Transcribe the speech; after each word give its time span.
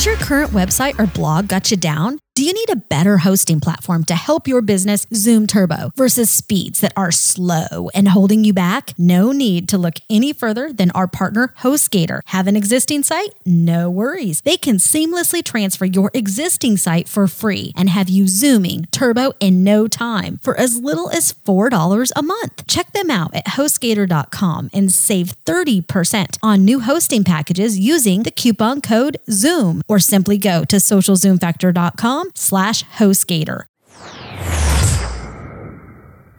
Does 0.00 0.06
your 0.06 0.16
current 0.16 0.52
website 0.52 0.98
or 0.98 1.06
blog 1.06 1.46
got 1.46 1.70
you 1.70 1.76
down? 1.76 2.20
Do 2.40 2.46
you 2.46 2.54
need 2.54 2.70
a 2.70 2.76
better 2.76 3.18
hosting 3.18 3.60
platform 3.60 4.04
to 4.04 4.14
help 4.14 4.48
your 4.48 4.62
business 4.62 5.06
zoom 5.12 5.46
turbo 5.46 5.92
versus 5.94 6.30
speeds 6.30 6.80
that 6.80 6.94
are 6.96 7.12
slow 7.12 7.90
and 7.94 8.08
holding 8.08 8.44
you 8.44 8.54
back? 8.54 8.94
No 8.96 9.30
need 9.30 9.68
to 9.68 9.76
look 9.76 9.96
any 10.08 10.32
further 10.32 10.72
than 10.72 10.90
our 10.92 11.06
partner 11.06 11.52
HostGator. 11.58 12.20
Have 12.28 12.46
an 12.46 12.56
existing 12.56 13.02
site? 13.02 13.34
No 13.44 13.90
worries. 13.90 14.40
They 14.40 14.56
can 14.56 14.76
seamlessly 14.76 15.44
transfer 15.44 15.84
your 15.84 16.10
existing 16.14 16.78
site 16.78 17.08
for 17.10 17.28
free 17.28 17.74
and 17.76 17.90
have 17.90 18.08
you 18.08 18.26
zooming 18.26 18.86
turbo 18.86 19.34
in 19.38 19.62
no 19.62 19.86
time 19.86 20.38
for 20.42 20.56
as 20.56 20.78
little 20.78 21.10
as 21.10 21.34
$4 21.34 22.10
a 22.16 22.22
month. 22.22 22.66
Check 22.66 22.94
them 22.94 23.10
out 23.10 23.36
at 23.36 23.48
hostgator.com 23.48 24.70
and 24.72 24.90
save 24.90 25.34
30% 25.44 26.38
on 26.42 26.64
new 26.64 26.80
hosting 26.80 27.22
packages 27.22 27.78
using 27.78 28.22
the 28.22 28.30
coupon 28.30 28.80
code 28.80 29.18
ZOOM 29.28 29.82
or 29.88 29.98
simply 29.98 30.38
go 30.38 30.64
to 30.64 30.76
socialzoomfactor.com 30.76 32.29
slash 32.34 32.84
HostGator. 32.84 33.64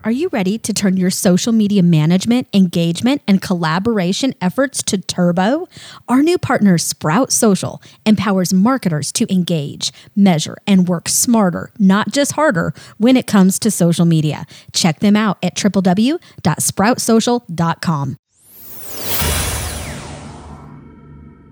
Are 0.03 0.11
you 0.11 0.29
ready 0.31 0.57
to 0.57 0.73
turn 0.73 0.97
your 0.97 1.11
social 1.11 1.53
media 1.53 1.83
management, 1.83 2.47
engagement, 2.53 3.21
and 3.27 3.39
collaboration 3.39 4.33
efforts 4.41 4.81
to 4.83 4.97
turbo? 4.97 5.67
Our 6.07 6.23
new 6.23 6.39
partner, 6.39 6.79
Sprout 6.79 7.31
Social, 7.31 7.79
empowers 8.03 8.51
marketers 8.51 9.11
to 9.11 9.31
engage, 9.31 9.93
measure, 10.15 10.57
and 10.65 10.87
work 10.87 11.07
smarter, 11.07 11.69
not 11.77 12.09
just 12.09 12.31
harder, 12.31 12.73
when 12.97 13.15
it 13.15 13.27
comes 13.27 13.59
to 13.59 13.69
social 13.69 14.05
media. 14.05 14.47
Check 14.73 15.01
them 15.01 15.15
out 15.15 15.37
at 15.43 15.55
www.sproutsocial.com. 15.55 18.17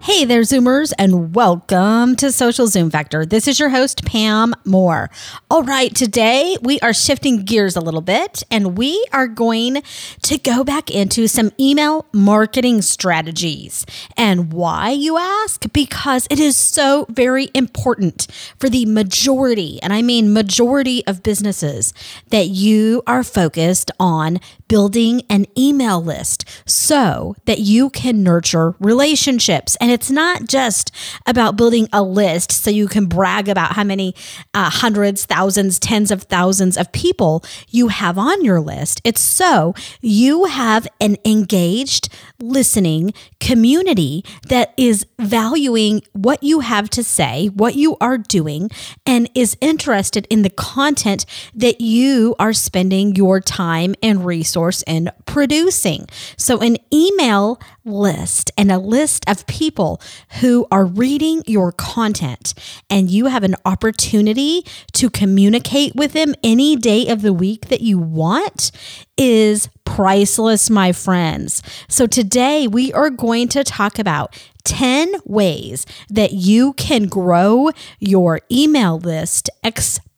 Hey 0.02 0.24
there, 0.24 0.42
Zoomers, 0.44 0.94
and 0.98 1.36
welcome 1.36 2.16
to 2.16 2.32
Social 2.32 2.68
Zoom 2.68 2.90
Factor. 2.90 3.26
This 3.26 3.50
is 3.50 3.60
your 3.60 3.68
host, 3.68 4.06
Pam 4.06 4.56
Moore. 4.64 5.10
All 5.52 5.62
right, 5.64 5.94
today 5.94 6.56
we 6.62 6.80
are 6.80 6.94
shifting 6.94 7.44
gears 7.44 7.76
a 7.76 7.82
little 7.82 8.00
bit 8.00 8.42
and 8.50 8.78
we 8.78 9.06
are 9.12 9.28
going 9.28 9.84
to 10.22 10.38
go 10.38 10.64
back 10.64 10.90
into 10.90 11.28
some 11.28 11.52
email 11.60 12.06
marketing 12.14 12.82
strategies. 12.82 13.86
And 14.16 14.54
why, 14.54 14.92
you 14.92 15.18
ask? 15.18 15.70
Because 15.74 16.28
it 16.32 16.40
is 16.40 16.56
so 16.56 17.06
very 17.10 17.50
important 17.54 18.28
for 18.58 18.70
the 18.70 18.86
majority, 18.86 19.82
and 19.84 19.92
I 19.92 20.02
mean 20.02 20.32
majority 20.32 21.06
of 21.08 21.24
businesses, 21.24 21.94
that 22.30 22.48
you 22.48 23.04
are 23.06 23.24
focused 23.24 23.92
on 24.00 24.40
building 24.70 25.24
an 25.30 25.46
email 25.58 26.02
list 26.02 26.46
so 26.66 27.36
that 27.46 27.60
you 27.60 27.90
can 27.90 28.24
nurture 28.24 28.76
relationships. 28.80 29.76
And 29.82 29.92
it's 29.92 30.10
not 30.10 30.48
just 30.48 30.96
about 31.26 31.58
building 31.58 31.90
a 31.92 32.02
list 32.02 32.54
so 32.54 32.70
you 32.70 32.88
can 32.88 33.08
brag 33.08 33.50
about 33.50 33.74
how 33.74 33.84
many 33.84 34.16
uh, 34.54 34.70
hundreds, 34.70 35.26
thousands, 35.26 35.80
tens 35.80 36.12
of 36.12 36.24
thousands 36.24 36.78
of 36.78 36.92
people 36.94 37.44
you 37.68 37.90
have 37.90 38.18
on 38.18 38.46
your 38.46 38.62
list. 38.62 39.02
It's 39.04 39.20
so 39.20 39.74
you 40.00 40.46
have 40.46 40.88
an 41.02 41.18
engaged, 41.26 42.08
listening 42.40 43.14
community 43.40 44.24
that 44.48 44.74
is 44.78 45.06
valuing 45.20 46.02
what 46.14 46.44
you 46.44 46.62
have 46.62 46.90
to 46.92 47.04
say, 47.04 47.48
what 47.48 47.76
you 47.76 47.98
are 48.00 48.18
doing, 48.18 48.70
and 49.06 49.30
is 49.34 49.58
interested 49.60 50.28
in 50.30 50.44
the 50.44 50.50
content 50.52 51.26
that 51.56 51.82
you 51.82 52.36
are 52.38 52.54
spending 52.54 53.16
your 53.16 53.40
time 53.40 53.96
and 54.04 54.24
resource 54.60 54.84
in 54.88 55.12
producing. 55.26 56.08
So, 56.38 56.60
an 56.60 56.78
email 56.94 57.60
list 57.86 58.52
and 58.58 58.72
a 58.72 58.78
list 58.78 59.24
of 59.28 59.48
people 59.48 60.02
who 60.42 60.68
are 60.72 60.86
reading 60.86 61.44
your 61.46 61.72
content, 61.72 62.54
and 62.90 63.10
you 63.10 63.28
have 63.28 63.44
an 63.44 63.56
opportunity 63.66 64.64
to 64.94 65.10
communicate 65.10 65.96
with 65.96 66.14
them 66.14 66.36
any 66.44 66.76
day 66.76 67.08
of 67.08 67.22
the 67.22 67.34
week 67.34 67.68
that 67.70 67.82
you 67.82 67.98
want 67.98 68.72
is 69.18 69.70
priceless, 69.86 70.70
my 70.70 70.92
friends. 70.92 71.64
So, 71.88 72.06
today 72.06 72.68
we 72.68 72.92
are 72.94 73.10
going 73.10 73.48
to 73.50 73.64
talk 73.64 73.98
about 73.98 74.38
10 74.66 75.16
ways 75.26 75.86
that 76.10 76.34
you 76.34 76.74
can 76.74 77.08
grow 77.08 77.70
your 78.00 78.42
email 78.52 79.00
list 79.00 79.50
exponentially 79.64 80.09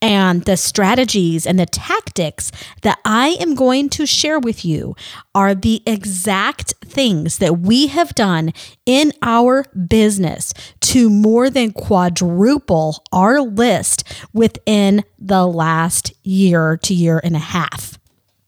and 0.00 0.44
the 0.44 0.56
strategies 0.56 1.46
and 1.46 1.58
the 1.58 1.66
tactics 1.66 2.52
that 2.82 2.98
I 3.04 3.36
am 3.40 3.54
going 3.54 3.88
to 3.90 4.06
share 4.06 4.38
with 4.38 4.64
you 4.64 4.94
are 5.34 5.54
the 5.54 5.82
exact 5.86 6.74
things 6.84 7.38
that 7.38 7.58
we 7.58 7.86
have 7.88 8.14
done 8.14 8.52
in 8.86 9.12
our 9.22 9.64
business 9.88 10.52
to 10.80 11.08
more 11.08 11.48
than 11.48 11.72
quadruple 11.72 13.02
our 13.12 13.40
list 13.40 14.04
within 14.32 15.04
the 15.18 15.46
last 15.46 16.12
year 16.22 16.76
to 16.82 16.94
year 16.94 17.20
and 17.22 17.36
a 17.36 17.40
half. 17.40 17.98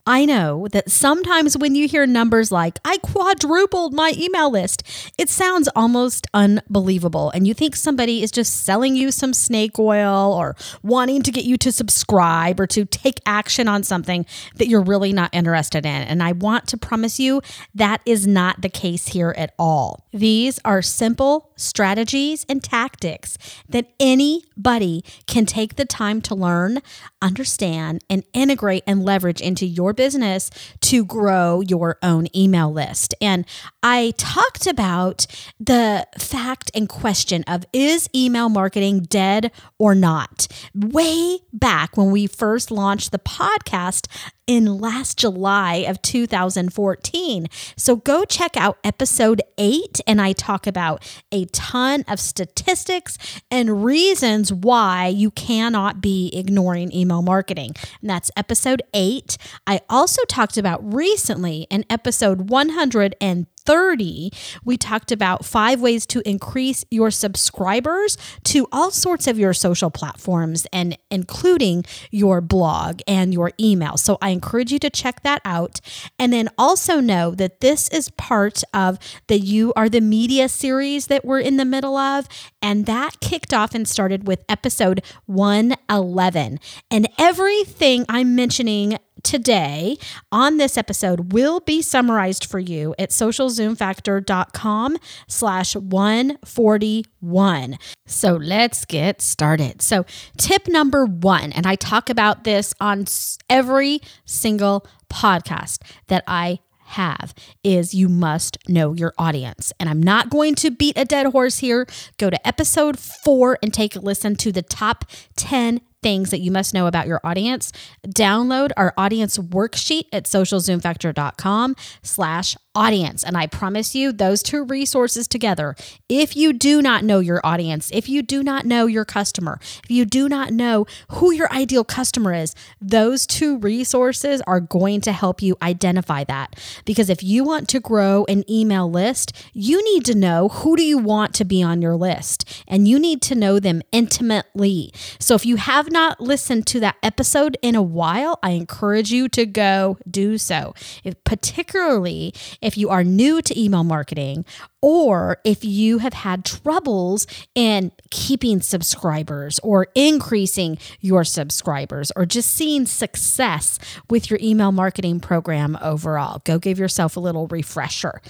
I 0.07 0.27
know 0.27 0.69
that 0.73 0.91
sometimes 0.91 1.57
when 1.57 1.75
you 1.75 1.89
hear 1.89 2.07
numbers 2.07 2.53
like, 2.53 2.79
I 2.85 2.99
quadrupled 2.99 3.95
my 3.95 4.13
email 4.19 4.51
list, 4.51 4.83
it 5.17 5.31
sounds 5.31 5.67
almost 5.75 6.27
unbelievable. 6.35 7.31
And 7.31 7.47
you 7.47 7.55
think 7.55 7.75
somebody 7.75 8.23
is 8.23 8.31
just 8.31 8.65
selling 8.65 8.97
you 8.97 9.11
some 9.11 9.33
snake 9.33 9.79
oil 9.79 10.35
or 10.35 10.57
wanting 10.83 11.23
to 11.23 11.33
get 11.33 11.45
you 11.45 11.57
to 11.57 11.73
subscribe 11.73 12.61
or 12.61 12.67
to 12.67 12.85
take 12.85 13.19
action 13.25 13.67
on 13.67 13.83
something 13.83 14.27
that 14.57 14.69
you're 14.69 14.83
really 14.83 15.15
not 15.15 15.31
interested 15.33 15.87
in. 15.87 16.03
And 16.03 16.23
I 16.23 16.33
want 16.33 16.69
to 16.69 16.77
promise 16.77 17.19
you 17.19 17.41
that 17.75 18.03
is 18.05 18.27
not 18.27 18.61
the 18.61 18.69
case 18.69 19.09
here 19.09 19.35
at 19.39 19.55
all. 19.59 20.07
These 20.13 20.61
are 20.67 20.83
simple 20.83 21.51
strategies 21.57 22.45
and 22.47 22.63
tactics 22.63 23.39
that 23.71 23.87
anybody 23.99 25.03
can 25.27 25.47
take 25.47 25.77
the 25.77 25.87
time 25.87 26.21
to 26.23 26.35
learn, 26.35 26.83
understand, 27.23 28.05
and 28.11 28.23
integrate 28.35 28.83
and 28.87 29.03
leverage 29.03 29.41
into 29.41 29.65
your 29.65 29.94
business 29.95 30.51
to 30.83 31.05
grow 31.05 31.61
your 31.61 31.99
own 32.03 32.27
email 32.37 32.73
list. 32.73 33.15
And 33.21 33.47
I 33.83 34.13
talked 34.17 34.67
about 34.67 35.27
the 35.59 36.07
fact 36.19 36.71
and 36.75 36.89
question 36.89 37.45
of 37.47 37.65
is 37.73 38.09
email 38.15 38.49
marketing 38.49 39.03
dead 39.03 39.51
or 39.79 39.95
not? 39.95 40.47
Way 40.75 41.39
back 41.53 41.97
when 41.97 42.11
we 42.11 42.27
first 42.27 42.71
launched 42.71 43.13
the 43.13 43.19
podcast 43.19 44.07
in 44.47 44.79
last 44.79 45.19
July 45.19 45.85
of 45.89 46.03
2014. 46.03 47.47
So 47.77 47.97
go 47.97 48.25
check 48.25 48.57
out 48.57 48.79
episode 48.85 49.43
eight, 49.59 50.01
and 50.07 50.21
I 50.21 50.33
talk 50.33 50.67
about 50.67 51.03
a 51.33 51.47
ton 51.47 52.05
of 52.09 52.21
statistics 52.21 53.19
and 53.51 53.85
reasons 53.85 54.53
why 54.53 55.09
you 55.09 55.31
cannot 55.31 56.01
be 56.01 56.31
ignoring 56.35 56.93
email 56.93 57.23
marketing. 57.23 57.73
And 58.01 58.11
that's 58.11 58.31
episode 58.37 58.83
eight. 58.93 59.37
I 59.67 59.81
also 59.89 60.23
talked 60.25 60.57
about 60.57 60.95
recently 60.95 61.67
in 61.71 61.85
episode 61.89 62.51
130 62.51 63.47
30, 63.67 64.31
we 64.65 64.77
talked 64.77 65.11
about 65.11 65.45
five 65.45 65.81
ways 65.81 66.07
to 66.07 66.27
increase 66.29 66.85
your 66.91 67.11
subscribers 67.11 68.17
to 68.45 68.67
all 68.73 68.91
sorts 68.91 69.27
of 69.27 69.39
your 69.39 69.53
social 69.55 69.91
platforms 69.91 70.67
and 70.73 70.99
including 71.11 71.85
your 72.11 72.41
blog 72.41 73.01
and 73.07 73.33
your 73.33 73.53
email. 73.59 73.97
So 73.97 74.19
I 74.21 74.31
encourage 74.31 74.73
you 74.73 74.79
to 74.81 74.91
check 74.91 75.23
that 75.23 75.41
out. 75.45 75.81
And 76.19 76.33
then 76.33 76.49
also 76.59 77.01
know 77.01 77.33
that 77.33 77.61
this 77.61 77.89
is 77.89 78.11
part 78.11 78.63
of 78.73 78.99
the 79.29 79.39
You 79.39 79.73
Are 79.77 79.89
the 79.89 80.01
Media 80.01 80.49
series 80.49 81.07
that 81.07 81.25
we're 81.25 81.41
in 81.41 81.57
the 81.57 81.65
middle 81.65 81.97
of. 81.97 82.29
And 82.61 82.87
that 82.87 83.21
kicked 83.21 83.55
off 83.55 83.75
and 83.75 83.89
started 83.89 84.27
with 84.27 84.45
episode 84.49 85.03
111. 85.27 86.61
And 86.91 87.09
everything 87.19 88.05
I'm 88.09 88.35
mentioning 88.35 88.99
today 89.25 89.99
on 90.31 90.59
this 90.59 90.79
episode 90.79 91.33
will 91.33 91.61
be 91.61 91.81
summarized 91.83 92.45
for 92.45 92.59
you 92.59 92.95
at 92.99 93.11
socialzoomfactor.com 93.11 94.97
slash 95.27 95.75
141. 95.75 97.79
So 98.07 98.35
let's 98.35 98.85
get 98.85 99.21
started. 99.21 99.83
So 99.83 100.05
tip 100.39 100.69
number 100.69 101.07
one, 101.07 101.51
and 101.53 101.67
I 101.67 101.75
talk 101.75 102.11
about 102.11 102.45
this 102.45 102.75
on 102.81 103.07
every 103.51 104.01
single 104.25 104.87
podcast 105.11 105.83
that 106.09 106.23
I 106.27 106.61
have 106.85 107.35
is 107.63 107.95
you 107.95 108.09
must 108.09 108.59
know 108.69 108.93
your 108.93 109.13
audience. 109.19 109.73
And 109.81 109.89
I'm 109.89 110.03
not 110.03 110.31
going 110.31 110.55
to 110.57 110.71
beat 110.71 110.99
a 110.99 111.05
dead 111.05 111.27
horse 111.27 111.59
here. 111.59 111.87
Go 112.19 112.31
to 112.31 112.47
episode 112.47 112.99
four 112.99 113.59
and 113.63 113.73
take 113.73 113.97
a 113.97 114.01
listen 114.01 114.37
to 114.37 114.53
the 114.53 114.63
top 114.63 115.05
10 115.37 115.81
things 116.05 116.31
that 116.31 116.41
you 116.41 116.51
must 116.51 116.75
know 116.75 116.87
about 116.87 117.07
your 117.07 117.21
audience, 117.25 117.73
download 118.07 118.71
our 118.77 118.93
audience 118.99 119.39
worksheet 119.39 120.05
at 120.13 120.25
socialzoomfactor.com 120.27 121.75
slash 122.03 122.57
audience. 122.75 123.23
And 123.23 123.37
I 123.37 123.47
promise 123.47 123.95
you, 123.95 124.13
those 124.13 124.43
two 124.43 124.65
resources 124.65 125.29
together, 125.29 125.77
if 126.09 126.37
you 126.37 126.53
do 126.53 126.83
not 126.83 127.05
know 127.05 127.21
your 127.21 127.41
audience, 127.45 127.91
if 127.93 128.09
you 128.09 128.23
do 128.23 128.43
not 128.43 128.65
know 128.65 128.87
your 128.87 129.05
customer, 129.05 129.59
if 129.83 129.91
you 129.91 130.05
do 130.05 130.29
not 130.29 130.53
know 130.53 130.87
who 131.13 131.33
your 131.33 131.53
ideal 131.53 131.85
customer 131.85 132.33
is, 132.33 132.55
those 132.81 133.27
two 133.27 133.59
resources 133.59 134.43
are 134.47 134.61
going 134.61 135.01
to 135.03 135.13
help 135.13 135.43
you 135.43 135.57
identify 135.63 136.25
that. 136.25 136.57
Because 136.85 137.09
if 137.09 137.23
you 137.23 137.45
want 137.45 137.69
to 137.69 137.81
grow 137.81 138.25
an 138.29 138.49
email 138.51 138.91
list, 138.91 139.33
you 139.53 139.83
need 139.85 140.05
to 140.07 140.15
know 140.15 140.49
who 140.49 140.77
do 140.77 140.83
you 140.83 140.99
want 140.99 141.35
to 141.35 141.45
be 141.45 141.63
on 141.63 141.81
your 141.81 141.97
list 141.97 142.65
and 142.67 142.89
you 142.89 142.99
need 142.99 143.23
to 143.23 143.35
know 143.35 143.59
them 143.59 143.83
intimately. 143.93 144.93
So 145.19 145.35
if 145.35 145.47
you 145.47 145.57
have 145.57 145.91
not 145.91 146.21
listened 146.21 146.67
to 146.69 146.81
that 146.81 146.97
episode 147.03 147.57
in 147.63 147.75
a 147.75 147.83
while, 147.83 148.39
I 148.43 148.51
encourage 148.51 149.13
you 149.13 149.29
to 149.31 149.47
go 149.47 149.99
do 150.11 150.39
so. 150.39 150.75
If, 151.03 151.23
particularly 151.25 152.35
if 152.65 152.79
you 152.79 152.89
are 152.89 153.05
new 153.05 153.43
to 153.43 153.61
email 153.61 153.85
marketing 153.85 154.45
or 154.83 155.39
if 155.45 155.65
you 155.65 155.99
have 155.99 156.15
had 156.15 156.45
troubles 156.45 157.27
in 157.55 157.93
keeping 158.11 158.61
subscribers 158.61 159.61
or 159.63 159.89
increasing 159.95 160.79
your 161.01 161.25
subscribers 161.25 162.11
or 162.17 162.25
just 162.27 162.51
seeing 162.51 162.87
success 162.87 163.79
with 164.09 164.31
your 164.31 164.41
email 164.43 164.73
marketing 164.73 165.21
program 165.21 165.79
overall. 165.83 166.41
Go 166.45 166.59
give 166.59 166.79
yourself 166.79 167.17
a 167.17 167.21
little 167.21 167.47
refresher. 167.49 168.21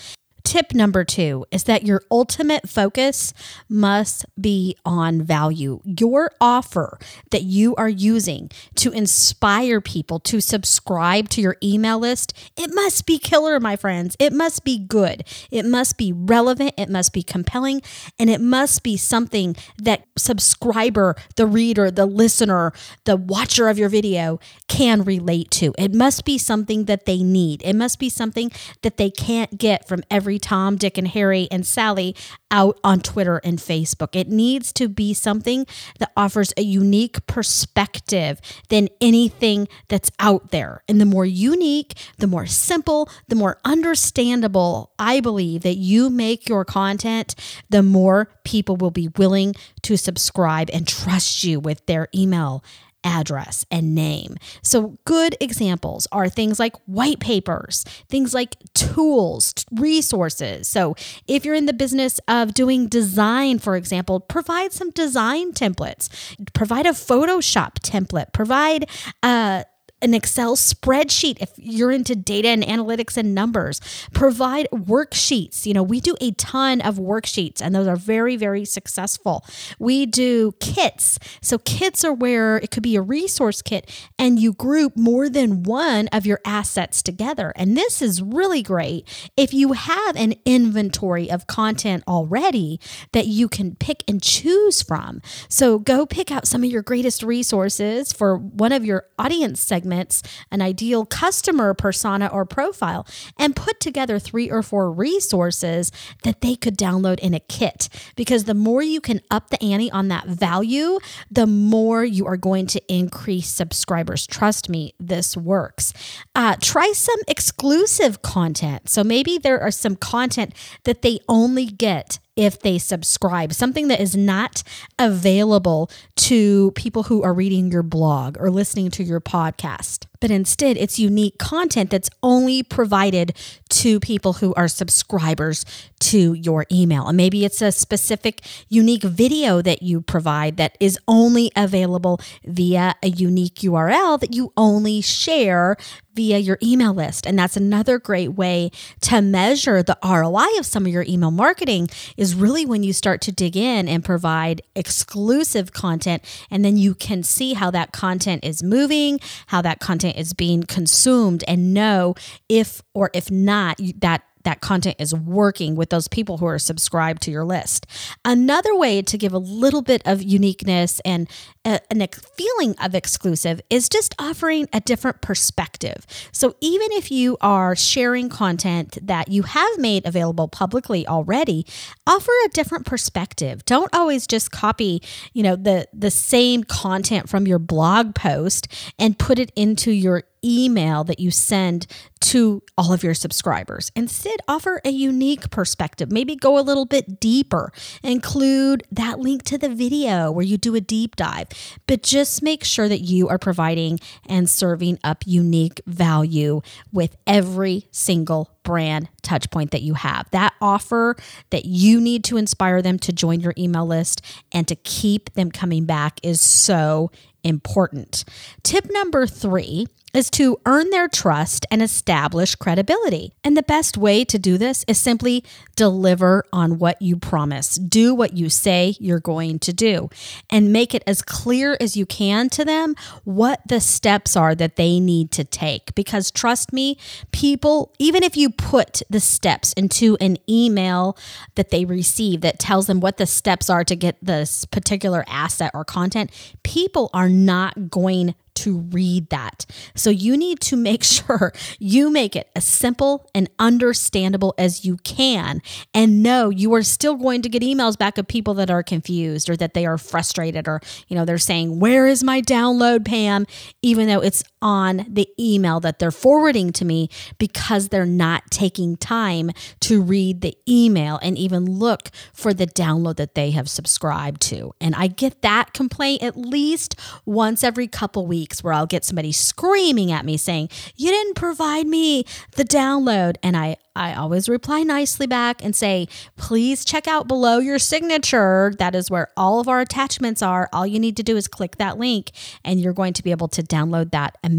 Tip 0.44 0.74
number 0.74 1.04
two 1.04 1.46
is 1.50 1.64
that 1.64 1.86
your 1.86 2.02
ultimate 2.10 2.68
focus 2.68 3.32
must 3.68 4.26
be 4.40 4.76
on 4.84 5.22
value. 5.22 5.80
Your 5.84 6.30
offer 6.38 6.98
that 7.30 7.42
you 7.42 7.74
are 7.76 7.88
using 7.88 8.50
to 8.76 8.92
inspire 8.92 9.80
people 9.80 10.20
to 10.20 10.40
subscribe 10.40 11.30
to 11.30 11.40
your 11.40 11.56
email 11.62 11.98
list, 11.98 12.34
it 12.56 12.72
must 12.74 13.06
be 13.06 13.18
killer, 13.18 13.58
my 13.58 13.74
friends. 13.74 14.16
It 14.20 14.32
must 14.32 14.64
be 14.64 14.78
good. 14.78 15.24
It 15.50 15.64
must 15.64 15.96
be 15.96 16.12
relevant. 16.12 16.74
It 16.76 16.90
must 16.90 17.12
be 17.14 17.22
compelling. 17.22 17.80
And 18.18 18.28
it 18.28 18.40
must 18.40 18.82
be 18.82 18.98
something 18.98 19.56
that 19.78 20.04
subscriber, 20.16 21.16
the 21.36 21.46
reader, 21.46 21.90
the 21.90 22.06
listener, 22.06 22.72
the 23.04 23.16
watcher 23.16 23.68
of 23.68 23.78
your 23.78 23.88
video 23.88 24.38
can 24.68 25.02
relate 25.02 25.50
to. 25.52 25.74
It 25.78 25.94
must 25.94 26.24
be 26.24 26.36
something 26.36 26.84
that 26.84 27.06
they 27.06 27.22
need. 27.22 27.62
It 27.64 27.74
must 27.74 27.98
be 27.98 28.10
something 28.10 28.52
that 28.82 28.98
they 28.98 29.10
can't 29.10 29.58
get 29.58 29.88
from 29.88 30.02
every 30.10 30.33
Tom, 30.38 30.76
Dick, 30.76 30.98
and 30.98 31.08
Harry 31.08 31.48
and 31.50 31.66
Sally 31.66 32.14
out 32.50 32.78
on 32.84 33.00
Twitter 33.00 33.40
and 33.44 33.58
Facebook. 33.58 34.14
It 34.14 34.28
needs 34.28 34.72
to 34.74 34.88
be 34.88 35.12
something 35.12 35.66
that 35.98 36.12
offers 36.16 36.52
a 36.56 36.62
unique 36.62 37.26
perspective 37.26 38.40
than 38.68 38.88
anything 39.00 39.68
that's 39.88 40.10
out 40.20 40.50
there. 40.50 40.82
And 40.88 41.00
the 41.00 41.06
more 41.06 41.26
unique, 41.26 41.94
the 42.18 42.26
more 42.26 42.46
simple, 42.46 43.08
the 43.28 43.34
more 43.34 43.58
understandable 43.64 44.92
I 44.98 45.20
believe 45.20 45.62
that 45.62 45.76
you 45.76 46.10
make 46.10 46.48
your 46.48 46.64
content, 46.64 47.34
the 47.70 47.82
more 47.82 48.28
people 48.44 48.76
will 48.76 48.90
be 48.90 49.08
willing 49.16 49.54
to 49.82 49.96
subscribe 49.96 50.70
and 50.72 50.86
trust 50.86 51.44
you 51.44 51.58
with 51.58 51.84
their 51.86 52.08
email 52.14 52.62
address 53.04 53.64
and 53.70 53.94
name. 53.94 54.36
So, 54.62 54.98
good 55.04 55.36
examples 55.40 56.08
are 56.10 56.28
things 56.28 56.58
like 56.58 56.74
white 56.86 57.20
papers, 57.20 57.84
things 58.08 58.34
like 58.34 58.56
tools, 58.74 59.54
resources. 59.70 60.66
So, 60.68 60.94
if 61.28 61.44
you're 61.44 61.54
in 61.54 61.66
the 61.66 61.72
business 61.72 62.18
of 62.26 62.54
doing 62.54 62.88
design, 62.88 63.58
for 63.58 63.76
example, 63.76 64.20
provide 64.20 64.72
some 64.72 64.90
design 64.90 65.52
templates, 65.52 66.08
provide 66.52 66.86
a 66.86 66.90
Photoshop 66.90 67.74
template, 67.80 68.32
provide 68.32 68.88
a 69.22 69.26
uh, 69.26 69.62
an 70.04 70.12
Excel 70.12 70.54
spreadsheet 70.54 71.38
if 71.40 71.50
you're 71.56 71.90
into 71.90 72.14
data 72.14 72.48
and 72.48 72.62
analytics 72.62 73.16
and 73.16 73.34
numbers. 73.34 73.80
Provide 74.12 74.68
worksheets. 74.70 75.64
You 75.64 75.72
know, 75.72 75.82
we 75.82 75.98
do 76.00 76.14
a 76.20 76.32
ton 76.32 76.82
of 76.82 76.96
worksheets 76.96 77.62
and 77.62 77.74
those 77.74 77.88
are 77.88 77.96
very, 77.96 78.36
very 78.36 78.66
successful. 78.66 79.44
We 79.78 80.04
do 80.04 80.52
kits. 80.60 81.18
So, 81.40 81.56
kits 81.58 82.04
are 82.04 82.12
where 82.12 82.58
it 82.58 82.70
could 82.70 82.82
be 82.82 82.96
a 82.96 83.02
resource 83.02 83.62
kit 83.62 83.90
and 84.18 84.38
you 84.38 84.52
group 84.52 84.94
more 84.96 85.30
than 85.30 85.62
one 85.62 86.08
of 86.08 86.26
your 86.26 86.40
assets 86.44 87.02
together. 87.02 87.54
And 87.56 87.76
this 87.76 88.02
is 88.02 88.20
really 88.20 88.62
great 88.62 89.08
if 89.36 89.54
you 89.54 89.72
have 89.72 90.16
an 90.16 90.34
inventory 90.44 91.30
of 91.30 91.46
content 91.46 92.04
already 92.06 92.78
that 93.12 93.26
you 93.26 93.48
can 93.48 93.74
pick 93.76 94.04
and 94.06 94.22
choose 94.22 94.82
from. 94.82 95.22
So, 95.48 95.78
go 95.78 96.04
pick 96.04 96.30
out 96.30 96.46
some 96.46 96.62
of 96.62 96.70
your 96.70 96.82
greatest 96.82 97.22
resources 97.22 98.12
for 98.12 98.36
one 98.36 98.72
of 98.72 98.84
your 98.84 99.06
audience 99.18 99.60
segments 99.62 99.93
segments, 99.94 100.22
an 100.50 100.60
ideal 100.62 101.06
customer 101.06 101.74
persona 101.74 102.26
or 102.26 102.44
profile, 102.44 103.06
and 103.38 103.56
put 103.56 103.80
together 103.80 104.18
three 104.18 104.50
or 104.50 104.62
four 104.62 104.90
resources 104.90 105.92
that 106.22 106.40
they 106.40 106.56
could 106.56 106.76
download 106.76 107.18
in 107.20 107.34
a 107.34 107.40
kit. 107.40 107.88
Because 108.16 108.44
the 108.44 108.54
more 108.54 108.82
you 108.82 109.00
can 109.00 109.20
up 109.30 109.50
the 109.50 109.62
ante 109.62 109.90
on 109.90 110.08
that 110.08 110.26
value, 110.26 110.98
the 111.30 111.46
more 111.46 112.04
you 112.04 112.26
are 112.26 112.36
going 112.36 112.66
to 112.66 112.80
increase 112.88 113.48
subscribers. 113.48 114.26
Trust 114.26 114.68
me, 114.68 114.94
this 114.98 115.36
works. 115.36 115.92
Uh, 116.34 116.56
try 116.60 116.92
some 116.92 117.20
exclusive 117.28 118.22
content. 118.22 118.88
So 118.88 119.04
maybe 119.04 119.38
there 119.38 119.60
are 119.60 119.70
some 119.70 119.96
content 119.96 120.54
that 120.84 121.02
they 121.02 121.20
only 121.28 121.66
get 121.66 122.18
if 122.36 122.58
they 122.60 122.78
subscribe, 122.78 123.52
something 123.52 123.88
that 123.88 124.00
is 124.00 124.16
not 124.16 124.62
available 124.98 125.90
to 126.16 126.72
people 126.72 127.04
who 127.04 127.22
are 127.22 127.34
reading 127.34 127.70
your 127.70 127.82
blog 127.82 128.36
or 128.38 128.50
listening 128.50 128.90
to 128.92 129.04
your 129.04 129.20
podcast. 129.20 130.06
But 130.20 130.30
instead, 130.30 130.76
it's 130.76 130.98
unique 130.98 131.38
content 131.38 131.90
that's 131.90 132.10
only 132.22 132.62
provided 132.62 133.36
to 133.70 134.00
people 134.00 134.34
who 134.34 134.54
are 134.54 134.68
subscribers 134.68 135.64
to 136.00 136.34
your 136.34 136.66
email. 136.70 137.06
And 137.08 137.16
maybe 137.16 137.44
it's 137.44 137.62
a 137.62 137.72
specific 137.72 138.42
unique 138.68 139.02
video 139.02 139.62
that 139.62 139.82
you 139.82 140.00
provide 140.00 140.56
that 140.58 140.76
is 140.80 140.98
only 141.08 141.50
available 141.56 142.20
via 142.44 142.94
a 143.02 143.08
unique 143.08 143.56
URL 143.56 144.20
that 144.20 144.34
you 144.34 144.52
only 144.56 145.00
share 145.00 145.76
via 146.14 146.38
your 146.38 146.58
email 146.62 146.94
list. 146.94 147.26
And 147.26 147.38
that's 147.38 147.56
another 147.56 147.98
great 147.98 148.34
way 148.34 148.70
to 149.00 149.20
measure 149.20 149.82
the 149.82 149.98
ROI 150.04 150.58
of 150.58 150.66
some 150.66 150.86
of 150.86 150.92
your 150.92 151.04
email 151.08 151.30
marketing 151.30 151.88
is 152.16 152.34
really 152.34 152.64
when 152.64 152.82
you 152.82 152.92
start 152.92 153.20
to 153.22 153.32
dig 153.32 153.56
in 153.56 153.88
and 153.88 154.04
provide 154.04 154.62
exclusive 154.76 155.72
content 155.72 156.22
and 156.50 156.64
then 156.64 156.76
you 156.76 156.94
can 156.94 157.22
see 157.22 157.54
how 157.54 157.70
that 157.72 157.92
content 157.92 158.44
is 158.44 158.62
moving, 158.62 159.18
how 159.48 159.60
that 159.62 159.80
content 159.80 160.03
is 160.10 160.32
being 160.32 160.62
consumed 160.62 161.44
and 161.46 161.74
know 161.74 162.14
if 162.48 162.82
or 162.94 163.10
if 163.14 163.30
not 163.30 163.80
that 163.98 164.22
that 164.44 164.60
content 164.60 164.96
is 164.98 165.14
working 165.14 165.74
with 165.74 165.90
those 165.90 166.08
people 166.08 166.38
who 166.38 166.46
are 166.46 166.58
subscribed 166.58 167.22
to 167.22 167.30
your 167.30 167.44
list. 167.44 167.86
Another 168.24 168.74
way 168.76 169.02
to 169.02 169.18
give 169.18 169.32
a 169.32 169.38
little 169.38 169.82
bit 169.82 170.02
of 170.04 170.22
uniqueness 170.22 171.00
and 171.04 171.28
uh, 171.64 171.78
a, 171.90 172.02
a 172.02 172.08
feeling 172.08 172.74
of 172.82 172.94
exclusive 172.94 173.60
is 173.70 173.88
just 173.88 174.14
offering 174.18 174.68
a 174.72 174.80
different 174.80 175.20
perspective. 175.20 176.06
So 176.32 176.54
even 176.60 176.88
if 176.92 177.10
you 177.10 177.36
are 177.40 177.74
sharing 177.74 178.28
content 178.28 178.98
that 179.02 179.28
you 179.28 179.42
have 179.42 179.78
made 179.78 180.06
available 180.06 180.48
publicly 180.48 181.06
already, 181.06 181.66
offer 182.06 182.32
a 182.44 182.48
different 182.48 182.86
perspective. 182.86 183.64
Don't 183.64 183.94
always 183.94 184.26
just 184.26 184.50
copy, 184.50 185.02
you 185.32 185.42
know, 185.42 185.56
the 185.56 185.88
the 185.92 186.10
same 186.10 186.64
content 186.64 187.28
from 187.28 187.46
your 187.46 187.58
blog 187.58 188.14
post 188.14 188.68
and 188.98 189.18
put 189.18 189.38
it 189.38 189.50
into 189.56 189.90
your 189.90 190.24
email 190.44 191.04
that 191.04 191.18
you 191.18 191.30
send 191.30 191.86
to 192.20 192.62
all 192.78 192.92
of 192.92 193.02
your 193.02 193.14
subscribers. 193.14 193.92
Instead, 193.94 194.36
offer 194.48 194.80
a 194.84 194.90
unique 194.90 195.50
perspective. 195.50 196.10
Maybe 196.10 196.36
go 196.36 196.58
a 196.58 196.62
little 196.62 196.86
bit 196.86 197.20
deeper. 197.20 197.72
Include 198.02 198.82
that 198.90 199.18
link 199.18 199.42
to 199.44 199.58
the 199.58 199.68
video 199.68 200.32
where 200.32 200.44
you 200.44 200.56
do 200.56 200.74
a 200.74 200.80
deep 200.80 201.16
dive, 201.16 201.48
but 201.86 202.02
just 202.02 202.42
make 202.42 202.64
sure 202.64 202.88
that 202.88 203.00
you 203.00 203.28
are 203.28 203.38
providing 203.38 204.00
and 204.26 204.48
serving 204.48 204.98
up 205.04 205.24
unique 205.26 205.80
value 205.86 206.62
with 206.92 207.16
every 207.26 207.88
single 207.90 208.50
brand 208.62 209.08
touch 209.22 209.50
point 209.50 209.70
that 209.70 209.82
you 209.82 209.94
have. 209.94 210.26
That 210.30 210.54
offer 210.60 211.16
that 211.50 211.66
you 211.66 212.00
need 212.00 212.24
to 212.24 212.36
inspire 212.36 212.82
them 212.82 212.98
to 213.00 213.12
join 213.12 213.40
your 213.40 213.54
email 213.58 213.86
list 213.86 214.22
and 214.50 214.66
to 214.68 214.76
keep 214.76 215.32
them 215.34 215.50
coming 215.50 215.84
back 215.84 216.18
is 216.22 216.40
so 216.40 217.10
important. 217.42 218.24
Tip 218.62 218.86
number 218.90 219.26
three 219.26 219.86
is 220.14 220.30
to 220.30 220.58
earn 220.64 220.90
their 220.90 221.08
trust 221.08 221.66
and 221.70 221.82
establish 221.82 222.54
credibility. 222.54 223.32
And 223.42 223.56
the 223.56 223.62
best 223.62 223.98
way 223.98 224.24
to 224.24 224.38
do 224.38 224.56
this 224.56 224.84
is 224.86 224.98
simply 225.00 225.44
deliver 225.76 226.44
on 226.52 226.78
what 226.78 227.02
you 227.02 227.16
promise. 227.16 227.76
Do 227.76 228.14
what 228.14 228.34
you 228.34 228.48
say 228.48 228.94
you're 229.00 229.20
going 229.20 229.58
to 229.60 229.72
do 229.72 230.08
and 230.48 230.72
make 230.72 230.94
it 230.94 231.02
as 231.06 231.20
clear 231.20 231.76
as 231.80 231.96
you 231.96 232.06
can 232.06 232.48
to 232.50 232.64
them 232.64 232.94
what 233.24 233.60
the 233.66 233.80
steps 233.80 234.36
are 234.36 234.54
that 234.54 234.76
they 234.76 235.00
need 235.00 235.30
to 235.32 235.44
take. 235.44 235.94
Because 235.94 236.30
trust 236.30 236.72
me, 236.72 236.96
people, 237.32 237.92
even 237.98 238.22
if 238.22 238.36
you 238.36 238.50
put 238.50 239.02
the 239.10 239.20
steps 239.20 239.72
into 239.72 240.16
an 240.20 240.36
email 240.48 241.16
that 241.56 241.70
they 241.70 241.84
receive 241.84 242.40
that 242.42 242.58
tells 242.58 242.86
them 242.86 243.00
what 243.00 243.16
the 243.16 243.26
steps 243.26 243.68
are 243.68 243.84
to 243.84 243.96
get 243.96 244.16
this 244.22 244.64
particular 244.66 245.24
asset 245.26 245.72
or 245.74 245.84
content, 245.84 246.30
people 246.62 247.10
are 247.12 247.28
not 247.28 247.90
going 247.90 248.34
to 248.54 248.78
read 248.78 249.30
that. 249.30 249.66
So 249.94 250.10
you 250.10 250.36
need 250.36 250.60
to 250.60 250.76
make 250.76 251.02
sure 251.14 251.52
you 251.78 252.10
make 252.10 252.36
it 252.36 252.50
as 252.56 252.64
simple 252.64 253.28
and 253.34 253.48
understandable 253.58 254.54
as 254.58 254.84
you 254.84 254.96
can. 254.98 255.62
And 255.92 256.22
know 256.22 256.50
you 256.50 256.74
are 256.74 256.82
still 256.82 257.16
going 257.16 257.42
to 257.42 257.48
get 257.48 257.62
emails 257.62 257.98
back 257.98 258.18
of 258.18 258.26
people 258.26 258.54
that 258.54 258.70
are 258.70 258.82
confused 258.82 259.48
or 259.50 259.56
that 259.56 259.74
they 259.74 259.86
are 259.86 259.98
frustrated 259.98 260.68
or, 260.68 260.80
you 261.08 261.16
know, 261.16 261.24
they're 261.24 261.38
saying, 261.38 261.80
Where 261.80 262.06
is 262.06 262.24
my 262.24 262.40
download, 262.40 263.04
Pam? 263.04 263.46
Even 263.82 264.08
though 264.08 264.20
it's 264.20 264.44
on 264.64 265.04
the 265.06 265.28
email 265.38 265.78
that 265.78 265.98
they're 265.98 266.10
forwarding 266.10 266.72
to 266.72 266.84
me 266.86 267.10
because 267.38 267.90
they're 267.90 268.06
not 268.06 268.50
taking 268.50 268.96
time 268.96 269.50
to 269.78 270.02
read 270.02 270.40
the 270.40 270.56
email 270.66 271.20
and 271.22 271.36
even 271.38 271.66
look 271.66 272.08
for 272.32 272.54
the 272.54 272.66
download 272.66 273.16
that 273.16 273.34
they 273.34 273.50
have 273.50 273.68
subscribed 273.68 274.40
to. 274.40 274.72
And 274.80 274.94
I 274.94 275.06
get 275.06 275.42
that 275.42 275.74
complaint 275.74 276.22
at 276.22 276.36
least 276.36 276.98
once 277.26 277.62
every 277.62 277.86
couple 277.86 278.26
weeks 278.26 278.64
where 278.64 278.72
I'll 278.72 278.86
get 278.86 279.04
somebody 279.04 279.32
screaming 279.32 280.10
at 280.10 280.24
me 280.24 280.38
saying, 280.38 280.70
You 280.96 281.10
didn't 281.10 281.34
provide 281.34 281.86
me 281.86 282.24
the 282.52 282.64
download. 282.64 283.36
And 283.42 283.56
I 283.56 283.76
I 283.96 284.14
always 284.14 284.48
reply 284.48 284.82
nicely 284.82 285.28
back 285.28 285.62
and 285.64 285.74
say, 285.74 286.08
please 286.36 286.84
check 286.84 287.06
out 287.06 287.28
below 287.28 287.58
your 287.58 287.78
signature. 287.78 288.72
That 288.78 288.94
is 288.96 289.08
where 289.08 289.28
all 289.36 289.60
of 289.60 289.68
our 289.68 289.80
attachments 289.80 290.42
are. 290.42 290.68
All 290.72 290.84
you 290.84 290.98
need 290.98 291.16
to 291.18 291.22
do 291.22 291.36
is 291.36 291.46
click 291.46 291.76
that 291.76 291.96
link 291.96 292.32
and 292.64 292.80
you're 292.80 292.92
going 292.92 293.12
to 293.12 293.22
be 293.22 293.30
able 293.30 293.46
to 293.48 293.62
download 293.62 294.10
that 294.10 294.36
immediately. 294.42 294.53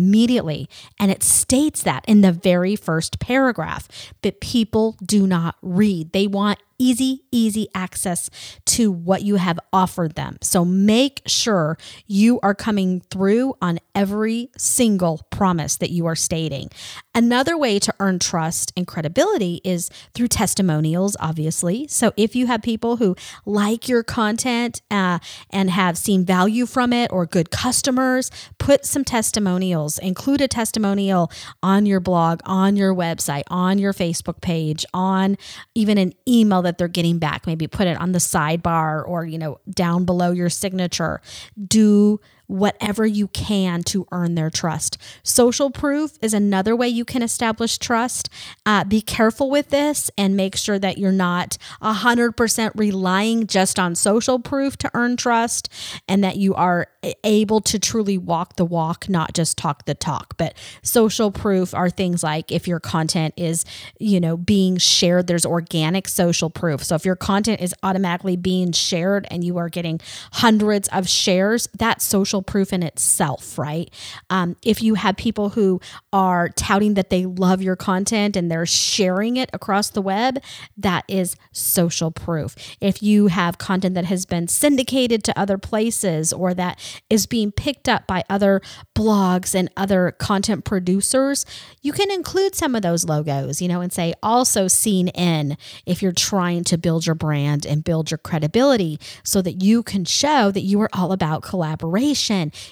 And 1.00 1.12
it 1.12 1.24
states 1.24 1.84
that 1.84 2.06
in 2.08 2.22
the 2.22 2.32
very 2.32 2.75
first 2.75 3.20
paragraph. 3.20 3.88
But 4.22 4.42
people 4.42 4.98
do 5.04 5.28
not 5.28 5.56
read, 5.62 6.12
they 6.12 6.28
want 6.28 6.60
easy, 6.78 7.24
easy 7.32 7.68
access 7.74 8.30
to 8.66 8.92
what 8.92 9.22
you 9.22 9.36
have 9.36 9.60
offered 9.72 10.16
them. 10.16 10.38
So 10.42 10.66
make 10.66 11.22
sure 11.25 11.78
you 12.06 12.40
are 12.42 12.56
coming 12.56 13.02
through 13.10 13.56
on 13.62 13.80
every 13.94 14.50
single 14.58 15.22
promise 15.30 15.78
that 15.78 15.92
you 15.92 16.06
are 16.06 16.16
stating. 16.16 16.70
Another 17.14 17.58
way 17.58 17.80
to 17.80 17.94
earn 18.00 18.20
trust 18.20 18.74
and 18.75 18.86
credibility 18.86 19.62
is 19.64 19.90
through 20.14 20.28
testimonials, 20.28 21.16
obviously. 21.20 21.88
So 21.88 22.12
if 22.18 22.36
you 22.36 22.48
have 22.48 22.62
people 22.62 22.98
who 22.98 23.16
like 23.46 23.88
your 23.88 24.04
content 24.04 24.82
uh, 24.92 25.20
and 25.50 25.70
have 25.70 25.98
seen 25.98 26.25
value 26.25 26.66
from 26.66 26.92
it 26.92 27.12
or 27.12 27.25
good 27.25 27.52
customers, 27.52 28.32
put 28.58 28.86
some 28.86 29.06
testimonials, 29.06 29.85
include 30.00 30.42
a 30.42 30.48
testimonial 30.48 31.32
on 31.63 31.86
your 31.86 32.00
blog, 32.00 32.42
on 32.46 32.75
your 32.75 32.94
website, 32.94 33.44
on 33.48 33.77
your 33.77 33.94
Facebook 33.94 34.42
page, 34.42 34.86
on 34.94 35.38
even 35.74 35.98
an 35.98 36.13
email 36.27 36.62
that 36.62 36.77
they're 36.77 36.88
getting 36.88 37.20
back. 37.20 37.48
Maybe 37.48 37.68
put 37.68 37.88
it 37.88 38.00
on 38.00 38.12
the 38.12 38.20
sidebar 38.20 39.08
or, 39.08 39.25
you 39.25 39.38
know, 39.38 39.60
down 39.70 40.06
below 40.06 40.32
your 40.32 40.50
signature. 40.50 41.22
Do 41.68 42.20
whatever 42.48 43.06
you 43.06 43.28
can 43.30 43.84
to 43.84 44.08
earn 44.12 44.36
their 44.36 44.50
trust. 44.50 44.98
Social 45.24 45.70
proof 45.70 46.18
is 46.22 46.34
another 46.34 46.75
way 46.75 46.88
you 46.88 47.06
can 47.06 47.22
establish 47.22 47.78
trust. 47.78 48.30
Uh, 48.66 48.84
be 48.84 49.02
careful 49.02 49.50
with 49.50 49.70
this 49.70 50.12
and 50.18 50.36
make 50.36 50.56
sure 50.56 50.80
that 50.80 50.98
you're 50.98 51.12
not 51.12 51.58
100% 51.82 52.72
relying 52.75 53.48
just 53.48 53.80
on 53.80 53.96
social 53.96 54.40
proof 54.40 54.78
to 54.78 54.92
earn 54.94 55.18
trust 55.18 55.70
and 56.08 56.24
that 56.24 56.38
you 56.38 56.54
are 56.54 56.88
able 57.24 57.62
to 57.62 57.80
truly 57.80 58.18
walk 58.18 58.56
the 58.56 58.66
walk, 58.66 59.08
not 59.10 59.34
just 59.34 59.58
talk 59.58 59.86
the 59.86 59.96
talk. 59.96 60.36
But 60.38 60.56
social 60.82 61.32
proof 61.32 61.74
are 61.74 61.90
things 61.90 62.24
like 62.24 62.52
if 62.52 62.68
your 62.68 62.80
content 62.80 63.34
is, 63.38 63.66
you 64.00 64.20
know, 64.20 64.38
being 64.38 64.78
shared, 64.78 65.28
there's 65.28 65.46
organic 65.46 66.08
social 66.08 66.50
proof. 66.50 66.84
So 66.84 66.96
if 66.96 67.06
your 67.06 67.16
content 67.16 67.62
is 67.62 67.74
automatically 67.84 68.36
being 68.36 68.72
shared 68.72 69.28
and 69.30 69.44
you 69.44 69.58
are 69.58 69.70
getting 69.70 70.00
hundreds 70.34 70.88
of 70.90 71.08
shares, 71.08 71.68
that's 71.78 72.06
social 72.06 72.35
proof 72.42 72.74
in 72.74 72.84
itself, 72.84 73.58
right? 73.58 73.89
Um, 74.30 74.56
if 74.63 74.82
you 74.82 74.96
have 74.96 75.18
people 75.18 75.50
who 75.50 75.80
are 76.13 76.50
touting 76.50 76.96
that 76.96 77.10
they 77.10 77.25
love 77.25 77.62
your 77.62 77.75
content 77.75 78.36
and 78.36 78.50
they're 78.51 78.65
sharing 78.65 79.38
it 79.38 79.50
across 79.54 79.89
the 79.89 80.01
web, 80.01 80.39
that 80.77 81.04
is 81.08 81.36
social 81.51 82.12
proof. 82.12 82.56
If 82.82 83.01
you 83.01 83.27
have 83.27 83.58
content 83.58 83.96
that 83.96 84.06
has 84.06 84.25
been 84.25 84.48
syndicated 84.48 85.24
to 85.25 85.39
other 85.39 85.58
places 85.58 86.34
or 86.34 86.54
that 86.54 86.80
is 87.10 87.25
being 87.25 87.51
picked 87.51 87.88
up 87.89 88.08
by 88.08 88.24
other 88.30 88.62
blogs 88.96 89.56
and 89.56 89.70
other 89.77 90.12
content 90.20 90.65
producers, 90.65 91.46
you 91.82 91.92
can 91.94 92.12
include 92.12 92.56
some 92.56 92.75
of 92.75 92.82
those 92.82 93.06
logos, 93.06 93.62
you 93.62 93.68
know, 93.68 93.82
and 93.82 93.94
say 93.94 94.13
also 94.22 94.68
seen 94.68 95.10
in 95.10 95.58
if 95.86 96.01
you're 96.01 96.12
trying 96.12 96.63
to 96.65 96.77
build 96.77 97.06
your 97.06 97.15
brand 97.15 97.65
and 97.65 97.84
build 97.84 98.12
your 98.12 98.18
credibility 98.18 99.00
so 99.24 99.42
that 99.42 99.63
you 99.63 99.84
can 99.84 100.06
show 100.06 100.51
that 100.51 100.62
you 100.62 100.82
are 100.82 100.89
all 100.94 101.12
about 101.12 101.42
collaboration. 101.42 102.25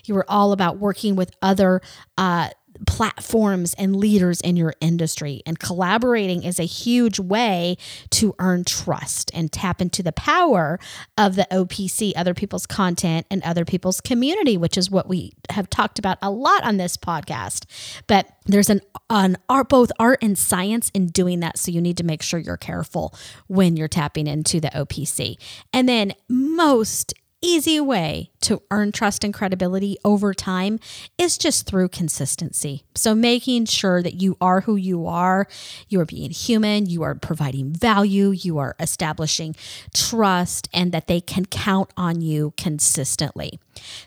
You 0.05 0.17
are 0.17 0.29
all 0.29 0.51
about 0.51 0.77
working 0.77 1.15
with 1.15 1.31
other 1.41 1.81
uh, 2.17 2.49
platforms 2.87 3.73
and 3.75 3.95
leaders 3.95 4.41
in 4.41 4.55
your 4.55 4.73
industry. 4.81 5.41
And 5.45 5.59
collaborating 5.59 6.43
is 6.43 6.59
a 6.59 6.65
huge 6.65 7.19
way 7.19 7.77
to 8.11 8.35
earn 8.39 8.63
trust 8.63 9.31
and 9.33 9.51
tap 9.51 9.81
into 9.81 10.03
the 10.03 10.11
power 10.11 10.79
of 11.17 11.35
the 11.35 11.47
OPC, 11.51 12.13
other 12.15 12.33
people's 12.33 12.65
content 12.65 13.25
and 13.29 13.43
other 13.43 13.65
people's 13.65 14.01
community, 14.01 14.57
which 14.57 14.77
is 14.77 14.89
what 14.89 15.07
we 15.07 15.33
have 15.49 15.69
talked 15.69 15.99
about 15.99 16.17
a 16.21 16.31
lot 16.31 16.63
on 16.63 16.77
this 16.77 16.97
podcast. 16.97 17.65
But 18.07 18.27
there's 18.45 18.69
an, 18.69 18.81
an 19.09 19.37
art, 19.49 19.69
both 19.69 19.91
art 19.99 20.19
and 20.21 20.37
science 20.37 20.89
in 20.93 21.07
doing 21.07 21.39
that. 21.41 21.57
So 21.57 21.71
you 21.71 21.81
need 21.81 21.97
to 21.97 22.03
make 22.03 22.21
sure 22.21 22.39
you're 22.39 22.57
careful 22.57 23.13
when 23.47 23.77
you're 23.77 23.87
tapping 23.87 24.27
into 24.27 24.59
the 24.59 24.69
OPC. 24.69 25.35
And 25.71 25.87
then 25.87 26.13
most 26.27 27.13
easy 27.43 27.79
way 27.79 28.31
to 28.41 28.61
earn 28.71 28.91
trust 28.91 29.23
and 29.23 29.33
credibility 29.33 29.97
over 30.03 30.33
time 30.33 30.79
is 31.17 31.37
just 31.37 31.67
through 31.67 31.89
consistency. 31.89 32.83
So, 32.95 33.13
making 33.13 33.65
sure 33.65 34.01
that 34.01 34.15
you 34.15 34.37
are 34.41 34.61
who 34.61 34.75
you 34.75 35.05
are, 35.05 35.47
you 35.89 35.99
are 35.99 36.05
being 36.05 36.31
human, 36.31 36.87
you 36.87 37.03
are 37.03 37.13
providing 37.13 37.73
value, 37.73 38.31
you 38.31 38.57
are 38.57 38.75
establishing 38.79 39.55
trust, 39.93 40.69
and 40.73 40.91
that 40.91 41.07
they 41.07 41.21
can 41.21 41.45
count 41.45 41.91
on 41.97 42.21
you 42.21 42.53
consistently. 42.57 43.59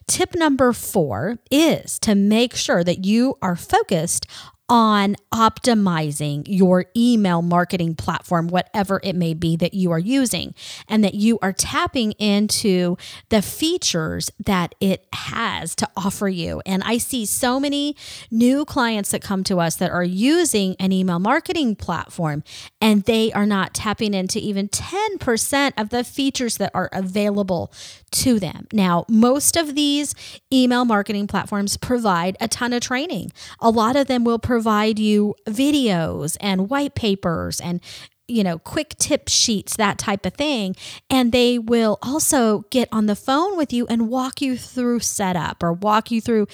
Tip 0.06 0.34
number 0.34 0.72
four 0.72 1.38
is 1.50 1.98
to 2.00 2.14
make 2.14 2.54
sure 2.54 2.82
that 2.82 3.04
you 3.04 3.36
are 3.42 3.56
focused 3.56 4.26
on 4.68 5.14
optimizing 5.32 6.42
your 6.46 6.86
email 6.96 7.40
marketing 7.40 7.94
platform, 7.94 8.48
whatever 8.48 9.00
it 9.04 9.14
may 9.14 9.32
be 9.32 9.56
that 9.56 9.74
you 9.74 9.92
are 9.92 9.98
using, 9.98 10.54
and 10.88 11.04
that 11.04 11.14
you 11.14 11.38
are 11.40 11.52
tapping 11.52 12.12
into 12.12 12.96
the 13.28 13.40
features 13.42 14.30
that 14.44 14.74
it 14.80 15.06
has 15.12 15.74
to 15.76 15.88
offer 15.96 16.28
you. 16.28 16.60
And 16.66 16.82
I 16.84 16.98
see 16.98 17.26
so 17.26 17.60
many 17.60 17.94
new 18.30 18.64
clients 18.64 19.12
that 19.12 19.22
come 19.22 19.44
to 19.44 19.60
us 19.60 19.76
that 19.76 19.90
are 19.90 20.04
using 20.04 20.74
an 20.80 20.90
email 20.90 21.18
marketing 21.18 21.76
platform 21.76 22.42
and 22.80 23.04
they 23.04 23.32
are 23.32 23.46
not 23.46 23.72
tapping 23.72 24.14
into 24.14 24.38
even 24.38 24.68
10% 24.68 25.72
of 25.76 25.90
the 25.90 26.02
features 26.02 26.56
that 26.56 26.72
are 26.74 26.88
available 26.92 27.72
to 28.10 28.40
them. 28.40 28.66
Now, 28.72 29.04
most 29.08 29.56
of 29.56 29.74
these 29.74 30.14
email 30.52 30.84
marketing 30.84 31.26
platforms 31.26 31.76
provide 31.76 32.36
a 32.40 32.48
ton 32.48 32.72
of 32.72 32.80
training. 32.80 33.30
A 33.60 33.70
lot 33.70 33.94
of 33.94 34.06
them 34.06 34.24
will 34.24 34.38
provide 34.38 34.55
you 34.98 35.34
videos 35.46 36.36
and 36.40 36.70
white 36.70 36.94
papers 36.94 37.60
and 37.60 37.80
you 38.28 38.42
know, 38.42 38.58
quick 38.58 38.96
tip 38.98 39.28
sheets, 39.28 39.76
that 39.76 39.98
type 39.98 40.26
of 40.26 40.34
thing. 40.34 40.74
And 41.08 41.30
they 41.30 41.58
will 41.60 41.96
also 42.02 42.64
get 42.70 42.88
on 42.90 43.06
the 43.06 43.14
phone 43.14 43.56
with 43.56 43.72
you 43.72 43.86
and 43.86 44.08
walk 44.08 44.40
you 44.40 44.56
through 44.56 45.00
setup 45.00 45.62
or 45.62 45.72
walk 45.72 46.10
you 46.10 46.20
through 46.20 46.48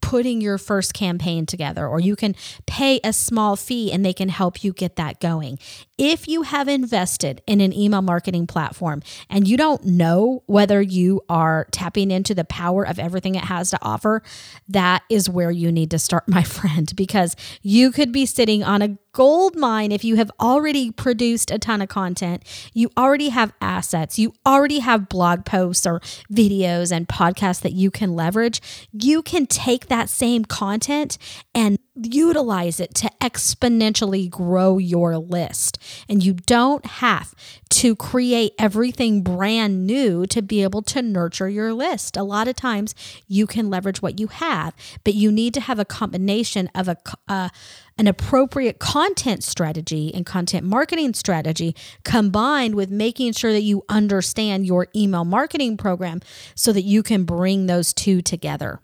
putting 0.00 0.40
your 0.40 0.58
first 0.58 0.94
campaign 0.94 1.46
together, 1.46 1.86
or 1.86 2.00
you 2.00 2.16
can 2.16 2.34
pay 2.66 3.00
a 3.04 3.12
small 3.12 3.56
fee 3.56 3.92
and 3.92 4.04
they 4.04 4.12
can 4.12 4.28
help 4.28 4.62
you 4.64 4.72
get 4.72 4.96
that 4.96 5.20
going. 5.20 5.58
If 5.96 6.28
you 6.28 6.42
have 6.42 6.68
invested 6.68 7.42
in 7.46 7.60
an 7.60 7.72
email 7.72 8.02
marketing 8.02 8.46
platform 8.46 9.02
and 9.28 9.48
you 9.48 9.56
don't 9.56 9.84
know 9.84 10.42
whether 10.46 10.80
you 10.80 11.22
are 11.28 11.66
tapping 11.72 12.10
into 12.10 12.34
the 12.34 12.44
power 12.44 12.86
of 12.86 12.98
everything 12.98 13.34
it 13.34 13.44
has 13.44 13.70
to 13.70 13.78
offer, 13.82 14.22
that 14.68 15.02
is 15.08 15.28
where 15.28 15.50
you 15.50 15.72
need 15.72 15.90
to 15.90 15.98
start, 15.98 16.24
my 16.28 16.42
friend, 16.42 16.94
because 16.96 17.34
you 17.62 17.90
could 17.90 18.12
be 18.12 18.26
sitting 18.26 18.62
on 18.62 18.82
a 18.82 18.96
gold 19.18 19.56
mine 19.56 19.90
if 19.90 20.04
you 20.04 20.14
have 20.14 20.30
already 20.38 20.92
produced 20.92 21.50
a 21.50 21.58
ton 21.58 21.82
of 21.82 21.88
content. 21.88 22.40
You 22.72 22.88
already 22.96 23.30
have 23.30 23.52
assets. 23.60 24.16
You 24.16 24.32
already 24.46 24.78
have 24.78 25.08
blog 25.08 25.44
posts 25.44 25.84
or 25.84 25.98
videos 26.32 26.92
and 26.92 27.08
podcasts 27.08 27.60
that 27.62 27.72
you 27.72 27.90
can 27.90 28.14
leverage. 28.14 28.62
You 28.92 29.22
can 29.22 29.46
take 29.46 29.88
that 29.88 30.08
same 30.08 30.44
content 30.44 31.18
and 31.52 31.80
utilize 32.00 32.78
it 32.78 32.94
to 32.94 33.10
exponentially 33.20 34.30
grow 34.30 34.78
your 34.78 35.18
list. 35.18 35.82
And 36.08 36.22
you 36.22 36.34
don't 36.34 36.86
have 36.86 37.34
to 37.78 37.94
create 37.94 38.54
everything 38.58 39.22
brand 39.22 39.86
new 39.86 40.26
to 40.26 40.42
be 40.42 40.64
able 40.64 40.82
to 40.82 41.00
nurture 41.00 41.48
your 41.48 41.72
list. 41.72 42.16
A 42.16 42.24
lot 42.24 42.48
of 42.48 42.56
times 42.56 42.92
you 43.28 43.46
can 43.46 43.70
leverage 43.70 44.02
what 44.02 44.18
you 44.18 44.26
have, 44.26 44.74
but 45.04 45.14
you 45.14 45.30
need 45.30 45.54
to 45.54 45.60
have 45.60 45.78
a 45.78 45.84
combination 45.84 46.68
of 46.74 46.88
a 46.88 46.96
uh, 47.28 47.50
an 47.96 48.08
appropriate 48.08 48.80
content 48.80 49.44
strategy 49.44 50.12
and 50.12 50.26
content 50.26 50.66
marketing 50.66 51.14
strategy 51.14 51.76
combined 52.04 52.74
with 52.74 52.90
making 52.90 53.32
sure 53.32 53.52
that 53.52 53.62
you 53.62 53.84
understand 53.88 54.66
your 54.66 54.88
email 54.96 55.24
marketing 55.24 55.76
program 55.76 56.20
so 56.56 56.72
that 56.72 56.82
you 56.82 57.04
can 57.04 57.22
bring 57.22 57.66
those 57.66 57.94
two 57.94 58.20
together. 58.22 58.80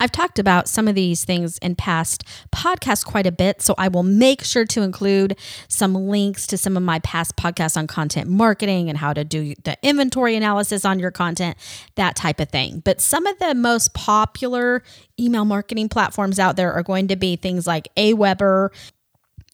I've 0.00 0.12
talked 0.12 0.38
about 0.38 0.68
some 0.68 0.88
of 0.88 0.94
these 0.94 1.24
things 1.24 1.56
in 1.58 1.76
past 1.76 2.24
podcasts 2.52 3.04
quite 3.04 3.26
a 3.26 3.32
bit, 3.32 3.62
so 3.62 3.74
I 3.78 3.88
will 3.88 4.02
make 4.02 4.42
sure 4.42 4.64
to 4.66 4.82
include 4.82 5.38
some 5.68 5.94
links 5.94 6.46
to 6.48 6.58
some 6.58 6.76
of 6.76 6.82
my 6.82 6.98
past 6.98 7.36
podcasts 7.36 7.76
on 7.76 7.86
content 7.86 8.28
marketing 8.28 8.88
and 8.88 8.98
how 8.98 9.12
to 9.12 9.24
do 9.24 9.54
the 9.62 9.78
inventory 9.82 10.34
analysis 10.36 10.84
on 10.84 10.98
your 10.98 11.10
content, 11.10 11.56
that 11.94 12.16
type 12.16 12.40
of 12.40 12.48
thing. 12.48 12.82
But 12.84 13.00
some 13.00 13.26
of 13.26 13.38
the 13.38 13.54
most 13.54 13.94
popular 13.94 14.82
email 15.18 15.44
marketing 15.44 15.88
platforms 15.88 16.38
out 16.38 16.56
there 16.56 16.72
are 16.72 16.82
going 16.82 17.08
to 17.08 17.16
be 17.16 17.36
things 17.36 17.66
like 17.66 17.88
Aweber, 17.96 18.70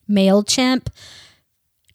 MailChimp, 0.09 0.87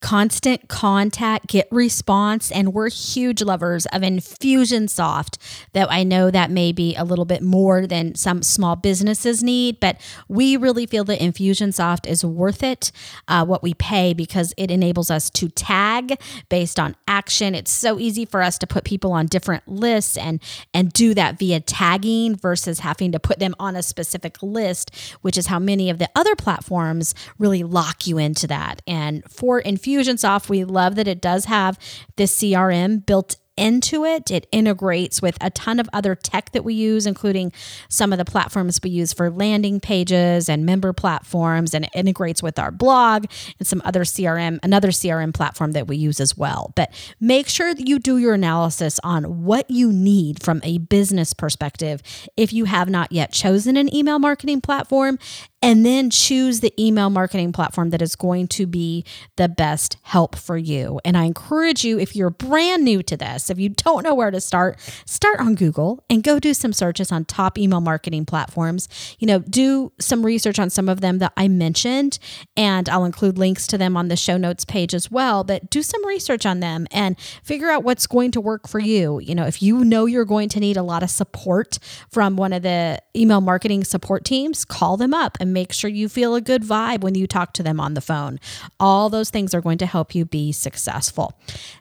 Constant 0.01 0.69
Contact, 0.69 1.47
get 1.47 1.67
response, 1.71 2.53
and 2.53 2.75
we're 2.75 2.91
huge 2.91 3.43
lovers 3.43 3.87
of 3.87 4.03
Infusionsoft. 4.03 5.39
Though 5.73 5.87
I 5.89 6.05
know 6.05 6.31
that 6.31 6.51
may 6.51 6.73
be 6.73 6.95
a 6.97 7.05
little 7.05 7.25
bit 7.25 7.43
more 7.43 7.87
than 7.87 8.15
some 8.15 8.43
small 8.43 8.77
businesses 8.77 9.43
need, 9.43 9.81
but 9.81 9.99
we 10.29 10.57
really 10.57 10.87
feel 10.87 11.05
that 11.05 11.21
Infusionsoft 11.21 12.07
is 12.07 12.25
worth 12.25 12.63
it, 12.63 12.93
uh, 13.27 13.45
what 13.45 13.63
we 13.63 13.75
pay, 13.75 14.13
because 14.13 14.53
it 14.57 14.71
enables 14.71 15.11
us 15.11 15.31
to 15.31 15.49
tag 15.49 16.21
based 16.49 16.79
on 16.79 16.95
action. 17.09 17.55
It's 17.55 17.73
so 17.73 17.99
easy 17.99 18.27
for 18.27 18.43
us 18.43 18.59
to 18.59 18.67
put 18.67 18.85
people 18.85 19.13
on 19.13 19.27
different 19.27 19.67
lists 19.67 20.17
and 20.17 20.43
and 20.75 20.93
do 20.93 21.15
that 21.15 21.39
via 21.39 21.61
tagging 21.61 22.37
versus 22.37 22.81
having 22.81 23.13
to 23.13 23.19
put 23.19 23.39
them 23.39 23.55
on 23.59 23.77
a 23.77 23.83
specific 23.83 24.43
list, 24.43 24.95
which 25.23 25.39
is 25.39 25.47
how 25.47 25.59
many 25.59 25.89
of 25.89 25.99
the 25.99 26.09
other 26.15 26.37
platforms 26.37 27.15
really 27.39 27.63
lock 27.63 28.07
you 28.07 28.19
into 28.19 28.47
that. 28.47 28.83
And 28.87 29.25
for 29.25 29.63
Infusionsoft 29.63 29.86
Infusionsoft, 29.87 30.49
we 30.49 30.65
love 30.65 30.97
that 30.97 31.09
it 31.09 31.21
does 31.21 31.47
have 31.47 31.79
this 32.17 32.37
CRM 32.39 33.05
built 33.07 33.37
into 33.57 34.05
it. 34.05 34.31
It 34.31 34.47
integrates 34.53 35.23
with 35.23 35.39
a 35.41 35.51
ton 35.51 35.81
of 35.81 35.89
other 35.93 36.15
tech 36.15 36.53
that 36.53 36.65
we 36.65 36.75
use, 36.75 37.07
including 37.07 37.53
some 37.89 38.13
of 38.13 38.19
the 38.19 38.25
platforms 38.25 38.81
we 38.83 38.91
use 38.91 39.13
for 39.13 39.31
landing 39.31 39.81
pages 39.81 40.49
and 40.49 40.67
member 40.67 40.93
platforms, 40.93 41.73
and 41.73 41.87
it 41.87 41.91
integrates 41.95 42.43
with 42.43 42.59
our 42.59 42.71
blog 42.71 43.25
and 43.59 43.67
some 43.67 43.81
other 43.85 44.03
CRM, 44.03 44.59
another 44.63 44.89
CRM 44.89 45.33
platform 45.33 45.73
that 45.73 45.87
we 45.89 45.97
use 45.97 46.21
as 46.21 46.37
well. 46.37 46.73
But 46.77 46.93
make 47.19 47.49
sure 47.49 47.75
that 47.75 47.89
you 47.89 47.99
do 47.99 48.19
your 48.19 48.35
analysis 48.35 49.01
on 49.03 49.45
what 49.45 49.71
you 49.71 49.91
need 49.91 50.43
from 50.43 50.61
a 50.63 50.79
business 50.79 51.33
perspective 51.33 52.03
if 52.37 52.53
you 52.53 52.67
have 52.67 52.91
not 52.91 53.11
yet 53.11 53.33
chosen 53.33 53.77
an 53.77 53.95
email 53.95 54.19
marketing 54.19 54.61
platform 54.61 55.19
and 55.67 55.85
then 55.85 56.11
choose 56.11 56.61
the 56.61 56.73
email 56.81 57.11
marketing 57.11 57.51
platform 57.51 57.91
that 57.91 58.01
is 58.01 58.15
going 58.15 58.47
to 58.47 58.69
be 58.69 59.05
the 59.35 59.49
best 59.49 59.97
help 60.03 60.37
for 60.37 60.57
you. 60.57 61.01
And 61.05 61.17
I 61.17 61.25
encourage 61.25 61.85
you, 61.85 61.99
if 61.99 62.15
you're 62.15 62.31
brand 62.31 62.85
new 62.85 63.03
to 63.03 63.17
this, 63.17 63.51
if 63.51 63.59
you 63.59 63.71
don't 63.71 64.05
know 64.05 64.15
where 64.15 64.31
to 64.31 64.41
start, 64.41 64.79
start 65.07 65.41
on 65.41 65.57
Google 65.57 66.05
and 66.09 66.23
go 66.23 66.39
do 66.39 66.55
some 66.55 66.73
searches 66.73 67.11
on 67.11 67.25
top 67.25 67.59
email 67.59 67.81
marketing 67.81 68.27
platforms. 68.27 68.89
You 69.19 69.27
know, 69.27 69.41
do 69.41 69.91
some 69.99 70.25
research 70.25 70.61
on 70.61 70.71
some 70.71 70.89
of 70.89 71.01
them 71.01 71.19
that 71.19 71.33
I 71.37 71.49
mentioned, 71.49 72.21
and 72.57 72.89
I'll 72.89 73.05
include 73.05 73.37
links 73.37 73.67
to 73.67 73.77
them 73.77 73.97
on 73.97 74.07
the 74.07 74.17
show 74.17 74.37
notes 74.37 74.65
page 74.65 74.95
as 74.95 75.11
well. 75.11 75.43
But 75.43 75.69
do 75.69 75.83
some 75.83 76.07
research 76.07 76.47
on 76.47 76.61
them 76.61 76.87
and 76.93 77.19
figure 77.43 77.71
out 77.71 77.83
what's 77.83 78.07
going 78.07 78.31
to 78.31 78.41
work 78.41 78.69
for 78.69 78.79
you. 78.79 79.19
You 79.19 79.35
know, 79.35 79.47
if 79.47 79.61
you 79.61 79.85
know 79.85 80.07
you're 80.07 80.25
going 80.25 80.49
to 80.51 80.61
need 80.61 80.77
a 80.77 80.85
lot 80.85 81.03
of 81.03 81.11
support 81.11 81.81
from 82.09 82.37
one 82.37 82.53
of 82.53 82.63
the 82.63 83.03
email 83.17 83.41
marketing 83.41 83.83
support 83.83 84.25
teams, 84.25 84.65
call 84.65 84.97
them 84.97 85.13
up 85.13 85.37
and 85.41 85.56
make 85.57 85.73
sure 85.73 85.89
you 85.89 86.07
feel 86.07 86.35
a 86.35 86.43
good 86.43 86.63
vibe 86.63 87.01
when 87.01 87.15
you 87.15 87.27
talk 87.27 87.55
to 87.55 87.63
them 87.63 87.81
on 87.81 87.95
the 87.95 88.03
phone. 88.03 88.39
All 88.79 89.09
those 89.09 89.31
things 89.31 89.55
are 89.55 89.63
going 89.63 89.79
to 89.79 89.87
help 89.87 90.15
you 90.15 90.27
be 90.27 90.53
successful. 90.53 91.33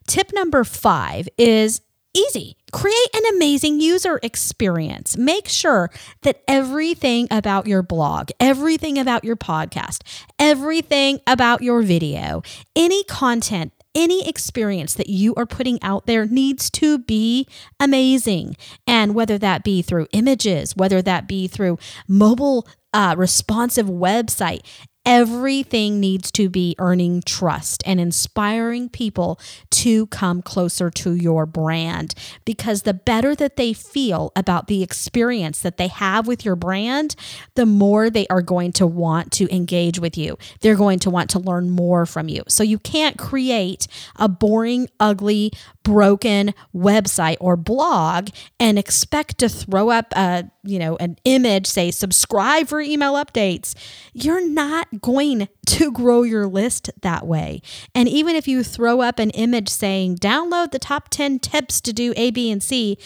Tip 0.08 0.32
number 0.34 0.64
five 0.64 1.28
is 1.38 1.82
easy. 2.16 2.56
Create 2.72 3.10
an 3.14 3.36
amazing 3.36 3.82
user 3.82 4.20
experience. 4.24 5.18
Make 5.18 5.50
sure 5.50 5.92
that 6.22 6.42
everything 6.48 7.28
about 7.30 7.68
your 7.68 7.84
blog, 7.84 8.32
everything 8.40 8.98
about 8.98 9.26
your 9.26 9.36
podcast, 9.36 10.02
everything 10.40 11.20
about 11.28 11.62
your 11.62 11.82
video, 11.82 12.42
any 12.78 13.04
content 13.04 13.74
any 13.96 14.28
experience 14.28 14.94
that 14.94 15.10
you 15.10 15.34
are 15.36 15.46
putting 15.46 15.82
out 15.82 16.06
there 16.06 16.26
needs 16.26 16.70
to 16.72 17.00
be 17.00 17.48
amazing. 17.80 18.58
And 18.86 19.16
whether 19.16 19.38
that 19.38 19.64
be 19.64 19.82
through 19.82 20.08
images, 20.12 20.76
whether 20.76 21.02
that 21.02 21.28
be 21.28 21.48
through 21.48 21.80
mobile 22.08 22.68
uh, 22.94 23.16
responsive 23.18 23.88
website, 23.88 24.62
Everything 25.06 26.00
needs 26.00 26.32
to 26.32 26.50
be 26.50 26.76
earning 26.80 27.22
trust 27.26 27.84
and 27.86 28.00
inspiring 28.00 28.90
people 28.90 29.40
to 29.70 30.08
come 30.08 30.42
closer 30.42 30.90
to 30.90 31.14
your 31.14 31.46
brand 31.46 32.14
because 32.44 32.82
the 32.82 32.94
better 32.94 33.36
that 33.36 33.56
they 33.56 33.74
feel 33.74 34.32
about 34.36 34.68
the 34.68 34.82
experience 34.82 35.60
that 35.62 35.78
they 35.78 35.88
have 35.88 36.28
with 36.28 36.44
your 36.44 36.56
brand, 36.56 37.16
the 37.56 37.66
more 37.66 38.10
they 38.10 38.26
are 38.28 38.42
going 38.42 38.72
to 38.74 38.88
want 38.88 39.32
to 39.34 39.54
engage 39.54 40.00
with 40.00 40.18
you. 40.18 40.38
They're 40.62 40.76
going 40.76 41.00
to 41.00 41.10
want 41.10 41.30
to 41.32 41.40
learn 41.40 41.70
more 41.70 42.06
from 42.06 42.28
you. 42.28 42.44
So 42.48 42.64
you 42.64 42.80
can't 42.80 43.18
create 43.18 43.88
a 44.16 44.28
boring, 44.28 44.90
ugly, 45.00 45.52
broken 45.86 46.54
website 46.76 47.38
or 47.40 47.56
blog 47.56 48.30
and 48.60 48.78
expect 48.78 49.38
to 49.38 49.48
throw 49.48 49.90
up 49.90 50.12
a 50.16 50.44
you 50.64 50.80
know 50.80 50.98
an 50.98 51.16
image 51.26 51.68
say 51.68 51.92
subscribe 51.92 52.68
for 52.68 52.82
email 52.82 53.14
updates 53.14 53.76
you're 54.12 54.46
not 54.46 54.88
going 55.02 55.48
to 55.68 55.92
grow 55.92 56.24
your 56.24 56.48
list 56.48 56.90
that 57.02 57.26
way. 57.26 57.62
And 57.94 58.08
even 58.08 58.36
if 58.36 58.48
you 58.48 58.64
throw 58.64 59.02
up 59.02 59.20
an 59.20 59.32
image 59.32 59.70
saying 59.70 60.18
download 60.18 60.72
the 60.72 60.80
top 60.80 61.10
10 61.10 61.40
tips 61.40 61.82
to 61.82 61.94
do 61.94 62.14
a 62.16 62.32
b 62.32 62.52
and 62.52 62.62
c 62.62 62.98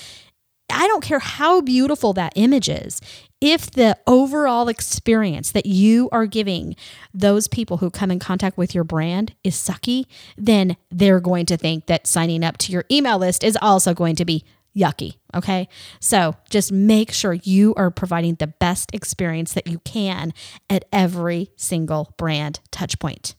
I 0.71 0.85
don't 0.87 1.03
care 1.03 1.19
how 1.19 1.61
beautiful 1.61 2.13
that 2.13 2.33
image 2.35 2.69
is 2.69 3.01
if 3.41 3.71
the 3.71 3.97
overall 4.05 4.67
experience 4.67 5.51
that 5.51 5.65
you 5.65 6.09
are 6.11 6.25
giving 6.25 6.75
those 7.13 7.47
people 7.47 7.77
who 7.77 7.89
come 7.89 8.11
in 8.11 8.19
contact 8.19 8.57
with 8.57 8.75
your 8.75 8.83
brand 8.83 9.33
is 9.43 9.55
sucky, 9.55 10.05
then 10.37 10.75
they're 10.91 11.21
going 11.21 11.45
to 11.45 11.57
think 11.57 11.85
that 11.85 12.05
signing 12.05 12.43
up 12.43 12.57
to 12.57 12.71
your 12.71 12.85
email 12.91 13.17
list 13.17 13.43
is 13.43 13.57
also 13.61 13.93
going 13.93 14.15
to 14.17 14.25
be 14.25 14.43
yucky. 14.75 15.17
Okay. 15.35 15.67
So 15.99 16.35
just 16.49 16.71
make 16.71 17.11
sure 17.11 17.33
you 17.33 17.73
are 17.75 17.91
providing 17.91 18.35
the 18.35 18.47
best 18.47 18.89
experience 18.93 19.53
that 19.53 19.67
you 19.67 19.79
can 19.79 20.33
at 20.69 20.85
every 20.91 21.51
single 21.55 22.13
brand 22.17 22.59
touchpoint. 22.71 23.35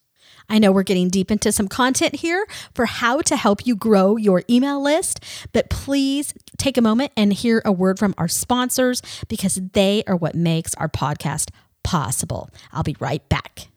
I 0.49 0.59
know 0.59 0.73
we're 0.73 0.83
getting 0.83 1.09
deep 1.09 1.31
into 1.31 1.53
some 1.53 1.69
content 1.69 2.17
here 2.17 2.45
for 2.75 2.85
how 2.85 3.21
to 3.23 3.37
help 3.37 3.67
you 3.67 3.77
grow 3.77 4.17
your 4.17 4.43
email 4.51 4.83
list, 4.83 5.21
but 5.53 5.71
please 5.71 6.35
take 6.59 6.77
a 6.77 6.83
moment 6.83 7.13
and 7.17 7.33
hear 7.33 7.63
a 7.65 7.71
word 7.71 8.01
from 8.01 8.15
our 8.19 8.27
sponsors 8.27 9.01
because 9.29 9.61
they 9.75 10.03
are 10.09 10.17
what 10.17 10.35
makes 10.35 10.75
our 10.75 10.89
podcast 10.89 11.51
possible. 11.85 12.51
I'll 12.73 12.83
be 12.83 12.97
right 12.99 13.27
back. 13.29 13.69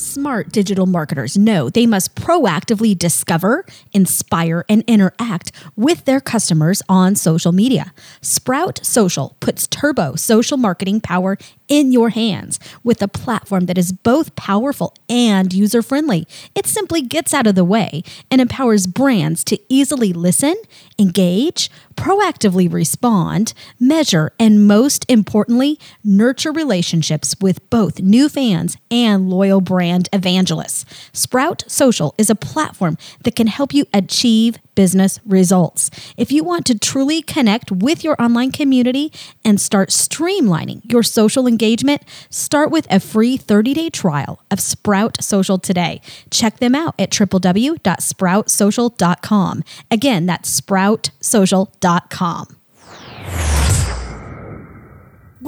Smart 0.00 0.50
digital 0.50 0.86
marketers 0.86 1.36
know 1.36 1.68
they 1.68 1.84
must 1.84 2.14
proactively 2.14 2.98
discover, 2.98 3.66
inspire, 3.92 4.64
and 4.66 4.82
interact 4.86 5.52
with 5.76 6.06
their 6.06 6.22
customers 6.22 6.82
on 6.88 7.14
social 7.14 7.52
media. 7.52 7.92
Sprout 8.22 8.80
Social 8.82 9.36
puts 9.40 9.66
turbo 9.66 10.14
social 10.14 10.56
marketing 10.56 11.02
power 11.02 11.36
in 11.68 11.92
your 11.92 12.08
hands 12.08 12.58
with 12.82 13.02
a 13.02 13.08
platform 13.08 13.66
that 13.66 13.76
is 13.76 13.92
both 13.92 14.34
powerful 14.36 14.94
and 15.10 15.52
user 15.52 15.82
friendly. 15.82 16.26
It 16.54 16.66
simply 16.66 17.02
gets 17.02 17.34
out 17.34 17.46
of 17.46 17.54
the 17.54 17.62
way 17.62 18.02
and 18.30 18.40
empowers 18.40 18.86
brands 18.86 19.44
to 19.44 19.60
easily 19.68 20.14
listen, 20.14 20.54
engage, 20.98 21.70
proactively 22.00 22.72
respond, 22.72 23.52
measure, 23.78 24.32
and 24.38 24.66
most 24.66 25.04
importantly, 25.06 25.78
nurture 26.02 26.50
relationships 26.50 27.36
with 27.42 27.68
both 27.68 28.00
new 28.00 28.26
fans 28.30 28.78
and 28.90 29.28
loyal 29.28 29.60
brand 29.60 30.08
evangelists. 30.10 30.86
Sprout 31.12 31.62
Social 31.66 32.14
is 32.16 32.30
a 32.30 32.34
platform 32.34 32.96
that 33.24 33.36
can 33.36 33.48
help 33.48 33.74
you 33.74 33.84
achieve 33.92 34.58
business 34.80 35.20
results. 35.26 35.90
If 36.16 36.32
you 36.32 36.42
want 36.42 36.64
to 36.64 36.78
truly 36.78 37.20
connect 37.20 37.70
with 37.70 38.02
your 38.02 38.16
online 38.18 38.50
community 38.50 39.12
and 39.44 39.60
start 39.60 39.90
streamlining 39.90 40.90
your 40.90 41.02
social 41.02 41.46
engagement, 41.46 42.00
start 42.30 42.70
with 42.70 42.86
a 42.90 42.98
free 42.98 43.36
30 43.36 43.74
day 43.74 43.90
trial 43.90 44.42
of 44.50 44.58
Sprout 44.58 45.22
Social 45.22 45.58
today. 45.58 46.00
Check 46.30 46.60
them 46.60 46.74
out 46.74 46.94
at 46.98 47.10
www.sproutsocial.com. 47.10 49.64
Again, 49.90 50.24
that's 50.24 50.60
sproutsocial.com. 50.60 52.59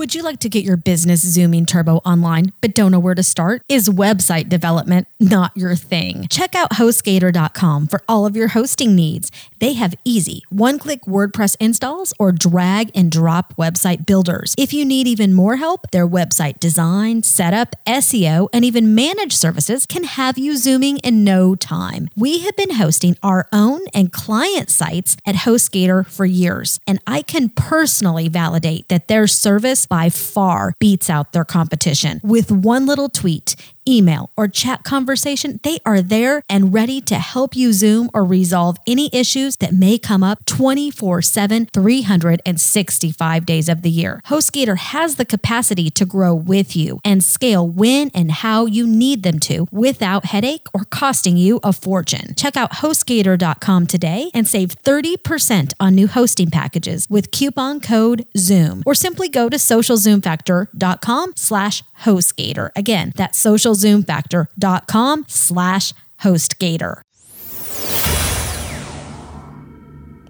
Would 0.03 0.17
you 0.17 0.25
like 0.25 0.41
to 0.41 0.49
get 0.49 0.65
your 0.65 0.77
business 0.77 1.23
zooming 1.23 1.65
turbo 1.65 1.99
online 1.99 2.53
but 2.61 2.75
don't 2.75 2.91
know 2.91 2.99
where 2.99 3.15
to 3.15 3.23
start? 3.23 3.63
Is 3.69 3.89
website 3.89 4.49
development 4.49 5.07
not 5.21 5.57
your 5.57 5.77
thing? 5.77 6.27
Check 6.29 6.57
out 6.57 6.73
HostGator.com 6.73 7.87
for 7.87 8.03
all 8.09 8.27
of 8.27 8.35
your 8.35 8.49
hosting 8.49 8.97
needs. 8.97 9.31
They 9.61 9.75
have 9.75 9.95
easy 10.05 10.43
one 10.49 10.81
click 10.81 11.03
WordPress 11.03 11.57
installs 11.61 12.13
or 12.19 12.33
drag 12.33 12.91
and 12.97 13.13
drop 13.13 13.55
website 13.55 14.05
builders. 14.05 14.57
If 14.59 14.73
you 14.73 14.85
need 14.85 15.07
even 15.07 15.35
more 15.35 15.55
help, 15.55 15.89
their 15.93 16.09
website 16.09 16.59
design, 16.59 17.23
setup, 17.23 17.77
SEO, 17.87 18.49
and 18.53 18.65
even 18.65 18.97
managed 18.97 19.35
services 19.35 19.87
can 19.87 20.03
have 20.03 20.37
you 20.37 20.57
zooming 20.57 20.99
in 20.99 21.23
no 21.23 21.55
time. 21.55 22.09
We 22.17 22.41
have 22.41 22.57
been 22.57 22.75
hosting 22.75 23.17
our 23.23 23.47
own 23.53 23.83
and 23.95 24.13
client 24.13 24.69
sites 24.69 25.17
at 25.25 25.37
HostGator 25.37 26.09
for 26.09 26.27
years, 26.27 26.81
and 26.89 26.99
I 27.07 27.23
can 27.23 27.51
personally 27.51 28.27
validate 28.27 28.89
that 28.89 29.07
their 29.07 29.29
service 29.29 29.87
by 29.93 30.09
far 30.09 30.73
beats 30.79 31.11
out 31.11 31.33
their 31.33 31.45
competition. 31.45 32.19
With 32.25 32.51
one 32.51 32.87
little 32.87 33.11
tweet, 33.11 33.57
email, 33.89 34.31
or 34.37 34.49
chat 34.49 34.85
conversation, 34.85 35.61
they 35.63 35.79
are 35.85 36.03
there 36.03 36.43
and 36.49 36.73
ready 36.73 37.01
to 37.03 37.17
help 37.17 37.57
you 37.57 37.73
Zoom 37.73 38.11
or 38.15 38.25
resolve 38.25 38.77
any 38.87 39.11
issues 39.13 39.57
that 39.57 39.73
may 39.73 39.99
come 39.99 40.23
up 40.23 40.45
24 40.47 41.23
7, 41.23 41.67
365 41.73 43.47
days 43.47 43.69
of 43.69 43.83
the 43.83 43.91
year. 43.91 44.21
HostGator 44.27 44.79
has 44.79 45.17
the 45.17 45.25
capacity 45.25 45.91
to 45.91 46.05
grow 46.05 46.35
with 46.35 46.77
you 46.77 47.01
and 47.05 47.23
scale 47.23 47.67
when 47.69 48.11
and 48.15 48.31
how 48.31 48.67
you 48.67 48.87
need 48.87 49.23
them 49.23 49.39
to 49.41 49.67
without 49.71 50.27
headache 50.27 50.67
or 50.75 50.85
costing 50.85 51.37
you 51.37 51.61
a 51.63 51.73
fortune. 51.73 52.35
Check 52.37 52.57
out 52.57 52.73
HostGator.com 52.73 53.87
today 53.87 54.31
and 54.35 54.47
save 54.47 54.71
30% 54.83 55.73
on 55.81 55.95
new 55.95 56.09
hosting 56.09 56.51
packages 56.51 57.07
with 57.09 57.31
coupon 57.31 57.81
code 57.81 58.27
ZOOM 58.37 58.83
or 58.85 58.95
simply 58.95 59.29
go 59.29 59.49
to 59.49 59.57
socialzoomfactor.com 59.57 61.33
slash 61.37 61.83
HostGator. 62.03 62.71
Again, 62.77 63.13
that's 63.17 63.43
socialzoomfactor.com 63.43 65.25
slash 65.29 65.93
HostGator. 66.21 67.03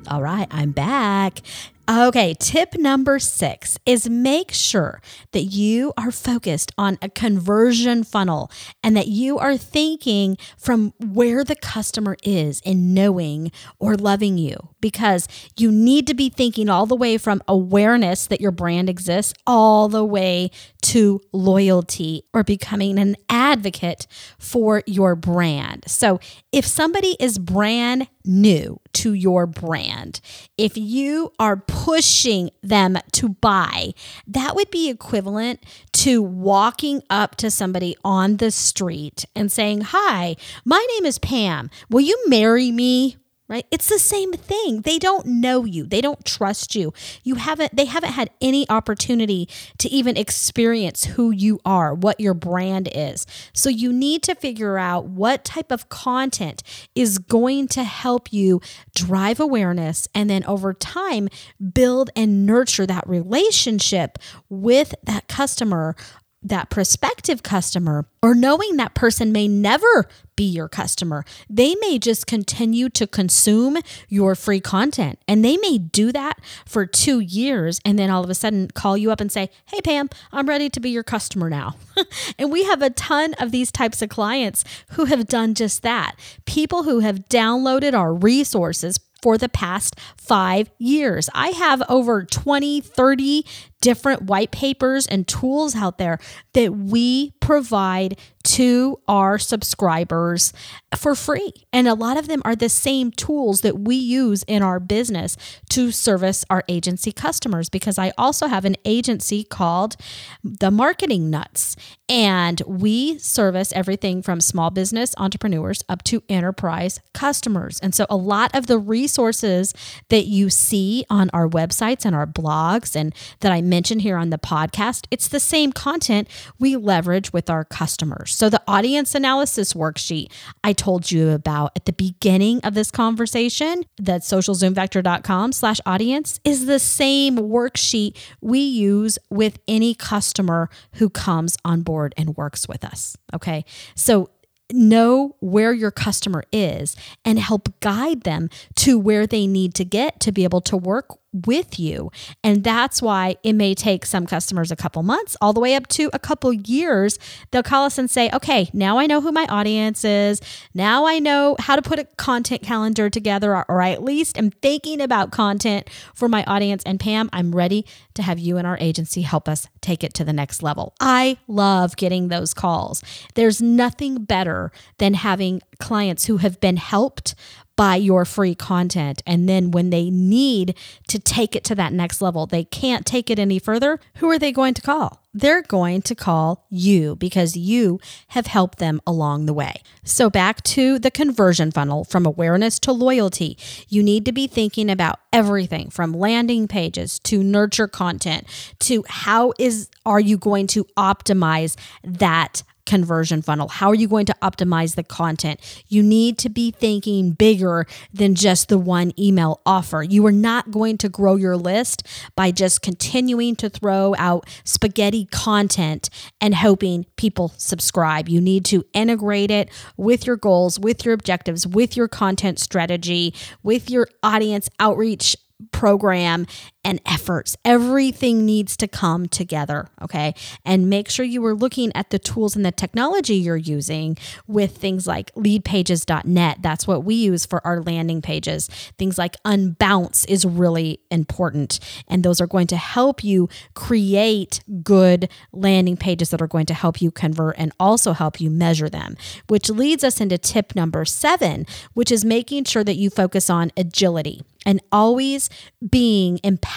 All 0.09 0.23
right, 0.23 0.49
I'm 0.51 0.73
back. 0.73 1.41
Okay, 1.91 2.35
tip 2.39 2.75
number 2.75 3.19
six 3.19 3.77
is 3.85 4.09
make 4.09 4.53
sure 4.53 5.03
that 5.33 5.43
you 5.43 5.93
are 5.97 6.13
focused 6.13 6.71
on 6.79 6.97
a 7.03 7.09
conversion 7.09 8.05
funnel 8.05 8.53
and 8.85 8.97
that 8.97 9.09
you 9.09 9.37
are 9.39 9.57
thinking 9.57 10.39
from 10.57 10.93
where 11.01 11.43
the 11.43 11.57
customer 11.57 12.17
is 12.23 12.61
in 12.61 12.95
knowing 12.95 13.51
or 13.81 13.97
loving 13.97 14.39
you 14.39 14.57
because 14.81 15.27
you 15.57 15.73
need 15.73 16.07
to 16.07 16.15
be 16.15 16.29
thinking 16.29 16.69
all 16.69 16.87
the 16.87 16.95
way 16.95 17.19
from 17.19 17.43
awareness 17.49 18.29
that 18.29 18.41
your 18.41 18.53
brand 18.53 18.89
exists 18.89 19.35
all 19.45 19.89
the 19.89 20.05
way 20.05 20.53
to 20.83 21.21
loyalty 21.33 22.23
or 22.33 22.45
becoming 22.45 22.97
an 22.97 23.17
advocate 23.29 24.07
for 24.39 24.85
your 24.87 25.17
brand. 25.17 25.83
So 25.89 26.21
if 26.53 26.65
somebody 26.65 27.17
is 27.19 27.41
brand 27.41 28.07
new 28.25 28.81
to 28.95 29.13
your 29.15 29.47
brand, 29.47 30.21
if 30.57 30.77
you 30.77 31.33
are 31.39 31.57
pushing 31.57 32.51
them 32.63 32.99
to 33.13 33.31
buy, 33.31 33.93
that 34.27 34.55
would 34.55 34.71
be 34.71 34.89
equivalent 34.89 35.65
to 35.93 36.23
walking 36.23 37.03
up 37.11 37.37
to 37.37 37.51
somebody 37.51 37.97
on 38.05 38.37
the 38.37 38.51
street 38.51 39.25
and 39.35 39.51
saying, 39.51 39.81
Hi, 39.83 40.37
my 40.65 40.85
name 40.95 41.07
is 41.07 41.19
Pam. 41.19 41.71
Will 41.91 42.01
you 42.01 42.23
marry 42.29 42.71
me? 42.71 43.17
Right? 43.53 43.67
It's 43.71 43.91
the 43.91 43.99
same 43.99 44.33
thing. 44.33 44.81
They 44.81 44.99
don't 44.99 45.27
know 45.27 45.67
you. 45.67 45.85
They 45.85 46.01
don't 46.01 46.25
trust 46.25 46.75
you. 46.75 46.95
You 47.23 47.35
haven't 47.35 47.77
they 47.77 47.85
haven't 47.85 48.13
had 48.13 48.31
any 48.41 48.67
opportunity 48.71 49.47
to 49.77 49.91
even 49.91 50.17
experience 50.17 51.05
who 51.05 51.31
you 51.31 51.61
are 51.67 51.93
what 51.93 52.19
your 52.19 52.33
brand 52.33 52.89
is. 52.95 53.27
So 53.53 53.69
you 53.69 53.93
need 53.93 54.23
to 54.23 54.35
figure 54.35 54.79
out 54.79 55.05
what 55.05 55.45
type 55.45 55.71
of 55.71 55.91
content 55.91 56.63
is 56.95 57.19
going 57.19 57.69
to 57.69 57.85
help 57.85 58.33
you 58.33 58.63
drive 58.95 59.39
awareness 59.39 60.09
and 60.15 60.31
then 60.31 60.45
over 60.45 60.73
time 60.73 61.29
build 61.75 62.09
and 62.17 62.47
nurture 62.47 62.87
that 62.87 63.07
relationship 63.07 64.19
with 64.49 64.95
that 65.05 65.29
customer 65.29 65.95
that 66.43 66.71
prospective 66.71 67.43
customer 67.43 68.07
or 68.23 68.35
knowing 68.35 68.77
that 68.77 68.95
person 68.95 69.33
may 69.33 69.47
never 69.47 70.09
be 70.35 70.45
your 70.45 70.69
customer. 70.69 71.25
They 71.49 71.75
may 71.77 71.99
just 71.99 72.27
continue 72.27 72.89
to 72.91 73.07
consume 73.07 73.79
your 74.09 74.35
free 74.35 74.61
content 74.61 75.19
and 75.29 75.45
they 75.45 75.57
may 75.57 75.79
do 75.79 76.11
that 76.13 76.39
for 76.67 76.87
two 76.87 77.21
years 77.21 77.81
and 77.85 77.99
then 77.99 78.11
all 78.11 78.25
of 78.25 78.31
a 78.31 78.35
sudden 78.35 78.69
call 78.69 78.97
you 78.97 79.11
up 79.11 79.21
and 79.21 79.31
say, 79.31 79.51
Hey, 79.67 79.81
Pam, 79.81 80.09
I'm 80.33 80.49
ready 80.49 80.69
to 80.71 80.81
be 80.81 80.91
your 80.91 81.05
customer 81.05 81.49
now. 81.51 81.77
and 82.39 82.51
we 82.51 82.65
have 82.65 82.83
a 82.83 82.91
ton 82.91 83.35
of 83.35 83.53
these 83.53 83.71
types 83.71 84.03
of 84.03 84.09
clients 84.09 84.65
who 84.91 85.05
have 85.07 85.27
done 85.27 85.55
just 85.55 85.83
that. 85.83 86.17
People 86.45 86.85
who 86.85 87.01
have 87.01 87.29
downloaded 87.29 87.93
our 87.95 88.15
resources 88.15 88.99
for 89.23 89.39
the 89.39 89.49
past 89.49 89.99
five 90.17 90.69
years. 90.79 91.31
I 91.33 91.49
have 91.51 91.83
over 91.89 92.25
20, 92.25 92.81
30 92.81 93.47
different 93.83 94.23
white 94.23 94.53
papers 94.53 95.07
and 95.07 95.29
tools 95.29 95.77
out 95.77 95.99
there 95.99 96.19
that 96.55 96.73
we 96.75 97.33
provide 97.41 98.17
to 98.45 98.99
our 99.09 99.39
subscribers 99.39 100.53
for 100.97 101.15
free. 101.15 101.53
And 101.73 101.87
a 101.87 101.95
lot 101.95 102.17
of 102.17 102.29
them 102.29 102.43
are 102.45 102.57
the 102.57 102.69
same 102.69 103.11
tools 103.11 103.61
that 103.61 103.79
we 103.79 103.95
use 103.97 104.43
in 104.45 104.63
our 104.63 104.81
business 104.81 105.37
to 105.71 105.91
service 105.91 106.45
our 106.51 106.65
agency 106.69 107.13
customers 107.13 107.69
because 107.69 107.99
I 107.99 108.13
also 108.19 108.47
have 108.47 108.65
an 108.65 108.77
agency 108.85 109.45
called 109.45 109.97
The 110.43 110.71
Marketing 110.71 111.31
Nuts. 111.31 111.77
And 112.09 112.61
we 112.67 113.19
service 113.19 113.73
everything 113.75 114.23
from 114.23 114.41
small 114.41 114.71
business 114.71 115.15
entrepreneurs 115.19 115.83
up 115.89 116.03
to 116.05 116.23
enterprise 116.29 117.01
customers. 117.15 117.81
And 117.81 117.95
so 117.95 118.07
a 118.11 118.17
lot 118.17 118.55
of 118.55 118.67
the 118.67 118.79
resources 118.79 119.73
that 120.09 120.27
you 120.27 120.51
see 120.51 121.05
on 121.09 121.31
our 121.33 121.49
websites 121.49 122.05
and 122.05 122.15
our 122.15 122.27
blogs 122.27 122.95
and 122.95 123.15
that 123.41 123.51
I 123.53 123.63
mentioned 123.73 124.03
here 124.03 124.19
on 124.19 124.29
the 124.29 124.37
podcast, 124.37 125.07
it's 125.11 125.29
the 125.29 125.41
same 125.41 125.73
content 125.73 126.29
we 126.59 126.77
leverage 126.77 127.33
with 127.33 127.49
our 127.49 127.65
customers. 127.65 128.35
So 128.35 128.51
the 128.51 128.61
audience 128.69 129.15
analysis 129.15 129.73
worksheet 129.73 130.31
I 130.63 130.75
told 130.75 131.11
you 131.11 131.31
about 131.31 131.73
at 131.75 131.87
the 131.87 131.95
beginning 131.95 132.61
of 132.65 132.75
this 132.75 132.91
conversation, 132.91 133.85
that 133.97 134.21
socialzoomfactor.com 134.21 135.53
slash 135.53 135.81
audience 135.87 136.39
is 136.45 136.67
the 136.67 136.79
same 136.79 137.39
worksheet 137.39 138.19
we 138.43 138.59
use 138.59 139.19
with 139.31 139.59
any 139.67 139.95
customer 139.95 140.69
who 140.97 141.09
comes 141.09 141.57
on 141.65 141.81
board 141.81 142.13
and 142.19 142.37
works 142.37 142.69
with 142.69 142.85
us. 142.85 143.17
Okay. 143.33 143.65
So 143.95 144.29
know 144.71 145.37
where 145.41 145.73
your 145.73 145.91
customer 145.91 146.43
is 146.53 146.95
and 147.25 147.39
help 147.39 147.81
guide 147.81 148.23
them 148.23 148.51
to 148.75 148.99
where 148.99 149.27
they 149.27 149.47
need 149.47 149.75
to 149.77 149.85
get 149.85 150.21
to 150.21 150.33
be 150.33 150.45
able 150.45 150.61
to 150.61 150.77
work 150.77 151.19
with 151.33 151.79
you. 151.79 152.11
And 152.45 152.63
that's 152.63 153.01
why 153.01 153.37
it 153.43 153.55
may 153.55 153.75
take 153.75 154.05
some 154.05 154.27
customers 154.27 154.71
a 154.71 154.77
couple 154.77 155.03
months, 155.03 155.37
all 155.41 155.53
the 155.53 155.61
way 155.61 155.75
up 155.75 155.87
to 155.89 156.11
a 156.13 156.19
couple 156.19 156.53
years. 156.53 157.19
They'll 157.51 157.63
call 157.63 157.85
us 157.85 157.99
and 157.99 158.11
say, 158.11 158.31
okay, 158.33 158.69
now 158.73 158.99
I 158.99 159.07
know 159.07 159.21
who 159.21 159.33
my 159.33 159.47
audience 159.47 160.05
is. 160.05 160.41
Now 160.75 161.07
I 161.07 161.19
know 161.19 161.57
how 161.59 161.77
to 161.77 161.83
put 161.83 161.99
a 161.99 162.05
content 162.17 162.63
calendar 162.63 163.09
together, 163.11 163.57
or, 163.57 163.83
I 163.83 163.91
at 163.91 164.05
least 164.05 164.39
am 164.39 164.51
thinking 164.51 165.01
about 165.01 165.33
content 165.33 165.89
for 166.15 166.29
my 166.29 166.45
audience. 166.45 166.83
And 166.85 167.01
Pam, 167.01 167.29
I'm 167.33 167.55
ready 167.55 167.85
to 168.15 168.23
have 168.23 168.39
you 168.39 168.59
and 168.59 168.67
our 168.67 168.79
agency 168.81 169.23
help 169.23 169.49
us 169.49 169.69
take 169.81 170.05
it 170.05 170.15
to 170.15 170.25
the 170.25 170.33
next 170.33 170.63
level. 170.63 170.95
I 171.01 171.39
love 171.49 171.97
getting 171.97 172.29
those 172.29 172.55
calls. 172.55 173.03
There's 173.35 173.61
nothing 173.61 174.25
better 174.25 174.71
than 174.99 175.15
having 175.15 175.63
clients 175.81 176.27
who 176.27 176.37
have 176.37 176.61
been 176.61 176.77
helped 176.77 177.35
by 177.83 177.97
your 177.97 178.25
free 178.25 178.55
content. 178.55 179.25
And 179.27 179.49
then 179.49 179.73
when 179.73 179.91
they 179.91 180.09
need 180.09 180.77
to 181.09 181.19
take 181.19 181.57
it 181.57 181.65
to 181.65 181.75
that 181.75 181.93
next 181.93 182.23
level, 182.23 182.47
they 182.47 182.63
can't 182.63 183.05
take 183.05 183.29
it 183.29 183.41
any 183.41 183.59
further. 183.59 183.99
Who 184.19 184.31
are 184.31 184.39
they 184.39 184.53
going 184.53 184.75
to 184.75 184.83
call? 184.83 185.21
They're 185.35 185.63
going 185.63 186.03
to 186.03 186.15
call 186.15 186.65
you 186.71 187.17
because 187.17 187.57
you 187.57 187.99
have 188.29 188.47
helped 188.47 188.79
them 188.79 189.01
along 189.05 189.47
the 189.47 189.53
way. 189.53 189.83
So, 190.05 190.31
back 190.31 190.63
to 190.63 191.01
the 191.01 191.11
conversion 191.11 191.73
funnel 191.73 192.05
from 192.05 192.25
awareness 192.25 192.79
to 192.81 192.93
loyalty, 192.93 193.59
you 193.89 194.01
need 194.01 194.27
to 194.27 194.33
be 194.33 194.47
thinking 194.47 194.89
about 194.89 195.19
everything 195.33 195.91
from 195.91 196.13
landing 196.13 196.69
pages 196.69 197.19
to 197.21 197.43
nurture 197.43 197.89
content 197.89 198.47
to 198.81 199.05
how 199.09 199.55
is 199.59 199.89
are 200.07 200.21
you 200.21 200.37
going 200.37 200.69
to 200.69 200.85
optimize 200.97 201.77
that 202.05 202.63
conversion 202.87 203.43
funnel? 203.43 203.69
How 203.69 203.89
are 203.89 203.95
you 203.95 204.09
going 204.09 204.27
to 204.27 204.37
optimize 204.43 204.95
the 204.95 205.03
content? 205.03 205.61
You 205.89 206.03
need 206.03 206.39
to 206.39 206.49
be 206.49 206.71
thinking 206.71 207.33
bigger 207.33 207.87
than 208.13 208.35
just 208.35 208.69
the 208.69 208.79
one 208.79 209.13
email 209.19 209.61
offer. 209.65 210.03
You 210.03 210.27
are 210.27 210.33
not 210.33 210.71
going 210.71 210.99
to 210.99 211.09
grow 211.09 211.37
your 211.37 211.57
list 211.57 212.07
by 212.37 212.51
just 212.51 212.83
continuing 212.83 213.57
to 213.57 213.69
throw 213.69 214.15
out 214.19 214.49
spaghetti 214.65 215.27
content 215.27 216.11
and 216.41 216.55
hoping 216.55 217.07
people 217.17 217.53
subscribe. 217.57 218.29
You 218.29 218.41
need 218.41 218.65
to 218.67 218.85
integrate 218.93 219.51
it 219.51 219.71
with 219.97 220.27
your 220.27 220.37
goals, 220.37 220.79
with 220.79 221.05
your 221.05 221.15
objectives, 221.15 221.67
with 221.67 221.97
your 221.97 222.09
content 222.09 222.59
strategy, 222.59 223.35
with 223.63 223.91
your 223.91 224.09
audience 224.23 224.69
outreach 224.81 225.37
program 225.71 226.47
and 226.85 227.01
efforts. 227.07 227.57
Everything 227.65 228.45
needs 228.45 228.77
to 228.79 228.89
come 228.89 229.29
together, 229.29 229.89
okay? 230.01 230.35
And 230.65 230.91
make 230.91 231.09
sure 231.09 231.25
you 231.25 231.45
are 231.47 231.55
looking 231.55 231.93
at 231.95 232.11
the 232.11 232.19
tools 232.19 232.57
and 232.57 232.65
the 232.65 232.73
technology 232.73 233.37
you're 233.37 233.57
using 233.57 234.17
with 234.47 234.77
things 234.77 235.07
like 235.07 235.33
leadpages.net. 235.35 236.59
That's 236.61 236.87
what 236.87 237.05
we 237.05 237.15
use 237.15 237.47
for 237.47 237.65
our 237.67 237.81
landing 237.81 238.21
pages. 238.21 238.67
Things 238.99 239.17
like 239.17 239.37
Unbounce 239.45 240.29
is 240.29 240.45
really 240.45 241.01
important, 241.11 241.79
and 242.09 242.25
those 242.25 242.41
are 242.41 242.47
going 242.47 242.67
to 242.69 242.77
help 242.77 243.23
you 243.23 243.49
create 243.75 244.61
good 244.83 245.29
landing 245.53 245.97
pages 245.97 246.31
that 246.31 246.43
are 246.43 246.49
going 246.49 246.67
to 246.67 246.75
help 246.75 247.01
you 247.01 247.11
convert 247.11 247.57
and 247.59 247.73
also 247.79 248.13
help 248.13 248.41
you 248.41 248.51
measure 248.51 248.89
them, 248.89 249.17
which 249.47 249.71
leads 249.71 250.03
us 250.03 250.21
into 250.21 250.37
tip 250.37 250.75
number 250.75 251.05
7, 251.05 251.65
which 251.95 252.11
is 252.11 252.25
making 252.25 252.65
sure 252.65 252.83
that 252.83 252.97
you 252.97 253.09
focus 253.09 253.49
on 253.49 253.71
agility 253.77 254.43
and 254.65 254.81
always 254.93 255.51
being 255.91 256.39
empowered 256.45 256.72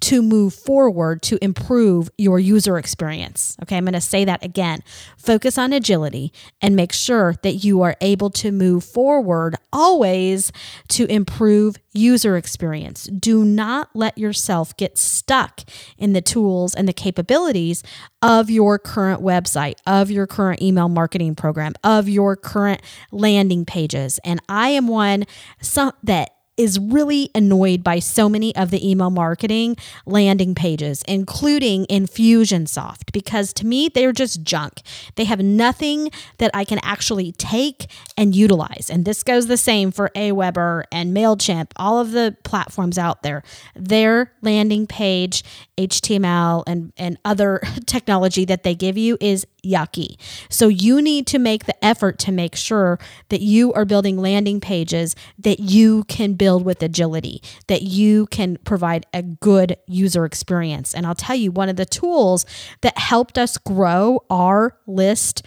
to 0.00 0.22
move 0.22 0.54
forward 0.54 1.22
to 1.22 1.42
improve 1.42 2.10
your 2.18 2.38
user 2.38 2.78
experience. 2.78 3.56
Okay, 3.62 3.76
I'm 3.76 3.84
going 3.84 3.92
to 3.94 4.00
say 4.00 4.24
that 4.24 4.44
again. 4.44 4.80
Focus 5.16 5.58
on 5.58 5.72
agility 5.72 6.32
and 6.60 6.76
make 6.76 6.92
sure 6.92 7.34
that 7.42 7.64
you 7.64 7.82
are 7.82 7.96
able 8.00 8.30
to 8.30 8.52
move 8.52 8.84
forward 8.84 9.56
always 9.72 10.52
to 10.88 11.06
improve 11.06 11.76
user 11.92 12.36
experience. 12.36 13.04
Do 13.06 13.44
not 13.44 13.90
let 13.94 14.16
yourself 14.18 14.76
get 14.76 14.96
stuck 14.96 15.60
in 15.96 16.12
the 16.12 16.20
tools 16.22 16.74
and 16.74 16.86
the 16.86 16.92
capabilities 16.92 17.82
of 18.22 18.50
your 18.50 18.78
current 18.78 19.20
website, 19.22 19.74
of 19.86 20.10
your 20.10 20.26
current 20.26 20.62
email 20.62 20.88
marketing 20.88 21.34
program, 21.34 21.74
of 21.82 22.08
your 22.08 22.36
current 22.36 22.82
landing 23.10 23.64
pages. 23.64 24.20
And 24.24 24.40
I 24.48 24.70
am 24.70 24.86
one 24.86 25.24
some, 25.60 25.92
that 26.04 26.30
is 26.58 26.78
really 26.78 27.30
annoyed 27.34 27.84
by 27.84 28.00
so 28.00 28.28
many 28.28 28.54
of 28.56 28.70
the 28.70 28.86
email 28.86 29.10
marketing 29.10 29.76
landing 30.04 30.54
pages, 30.54 31.02
including 31.06 31.86
Infusionsoft, 31.86 33.12
because 33.12 33.52
to 33.54 33.64
me, 33.64 33.88
they're 33.88 34.12
just 34.12 34.42
junk. 34.42 34.82
They 35.14 35.24
have 35.24 35.38
nothing 35.40 36.10
that 36.38 36.50
I 36.52 36.64
can 36.64 36.80
actually 36.82 37.32
take 37.32 37.86
and 38.16 38.34
utilize. 38.34 38.90
And 38.90 39.04
this 39.04 39.22
goes 39.22 39.46
the 39.46 39.56
same 39.56 39.92
for 39.92 40.10
Aweber 40.16 40.82
and 40.90 41.16
MailChimp, 41.16 41.70
all 41.76 42.00
of 42.00 42.10
the 42.10 42.36
platforms 42.42 42.98
out 42.98 43.22
there. 43.22 43.44
Their 43.76 44.32
landing 44.42 44.88
page, 44.88 45.44
HTML, 45.78 46.64
and, 46.66 46.92
and 46.98 47.18
other 47.24 47.62
technology 47.86 48.44
that 48.46 48.64
they 48.64 48.74
give 48.74 48.98
you 48.98 49.16
is 49.20 49.46
yucky. 49.64 50.16
So 50.48 50.68
you 50.68 51.00
need 51.00 51.26
to 51.28 51.38
make 51.38 51.66
the 51.66 51.84
effort 51.84 52.18
to 52.20 52.32
make 52.32 52.56
sure 52.56 52.98
that 53.28 53.40
you 53.40 53.72
are 53.74 53.84
building 53.84 54.18
landing 54.18 54.60
pages 54.60 55.14
that 55.38 55.60
you 55.60 56.04
can 56.04 56.34
build 56.34 56.47
with 56.56 56.82
agility, 56.82 57.42
that 57.66 57.82
you 57.82 58.26
can 58.26 58.56
provide 58.64 59.06
a 59.12 59.22
good 59.22 59.76
user 59.86 60.24
experience. 60.24 60.94
And 60.94 61.06
I'll 61.06 61.14
tell 61.14 61.36
you, 61.36 61.50
one 61.50 61.68
of 61.68 61.76
the 61.76 61.84
tools 61.84 62.46
that 62.80 62.96
helped 62.96 63.36
us 63.36 63.58
grow 63.58 64.24
our 64.30 64.78
list 64.86 65.42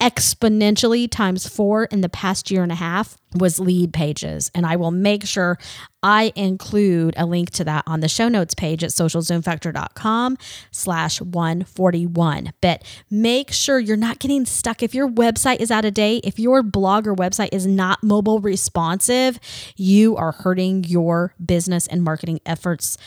exponentially 0.00 1.10
times 1.10 1.48
four 1.48 1.84
in 1.86 2.02
the 2.02 2.08
past 2.08 2.50
year 2.50 2.62
and 2.62 2.70
a 2.70 2.76
half 2.76 3.16
was 3.34 3.58
Leadpages. 3.58 4.50
And 4.54 4.66
I 4.66 4.76
will 4.76 4.90
make 4.90 5.24
sure 5.24 5.58
I 6.02 6.32
include 6.36 7.14
a 7.16 7.26
link 7.26 7.50
to 7.52 7.64
that 7.64 7.82
on 7.86 8.00
the 8.00 8.08
show 8.08 8.28
notes 8.28 8.54
page 8.54 8.84
at 8.84 8.90
socialzoomfactor.com 8.90 10.36
slash 10.70 11.20
141. 11.20 12.52
But 12.60 12.84
make 13.10 13.52
sure 13.52 13.78
you're 13.78 13.96
not 13.96 14.18
getting 14.18 14.44
stuck. 14.44 14.82
If 14.82 14.94
your 14.94 15.08
website 15.08 15.60
is 15.60 15.70
out 15.70 15.84
of 15.84 15.94
date, 15.94 16.24
if 16.24 16.38
your 16.38 16.62
blog 16.62 17.06
or 17.06 17.14
website 17.14 17.50
is 17.52 17.66
not 17.66 18.02
mobile 18.02 18.40
responsive, 18.40 19.40
you 19.76 20.14
are 20.16 20.32
hurting 20.32 20.84
your 20.84 21.34
business 21.44 21.86
and 21.86 22.02
marketing 22.02 22.40
efforts 22.44 22.98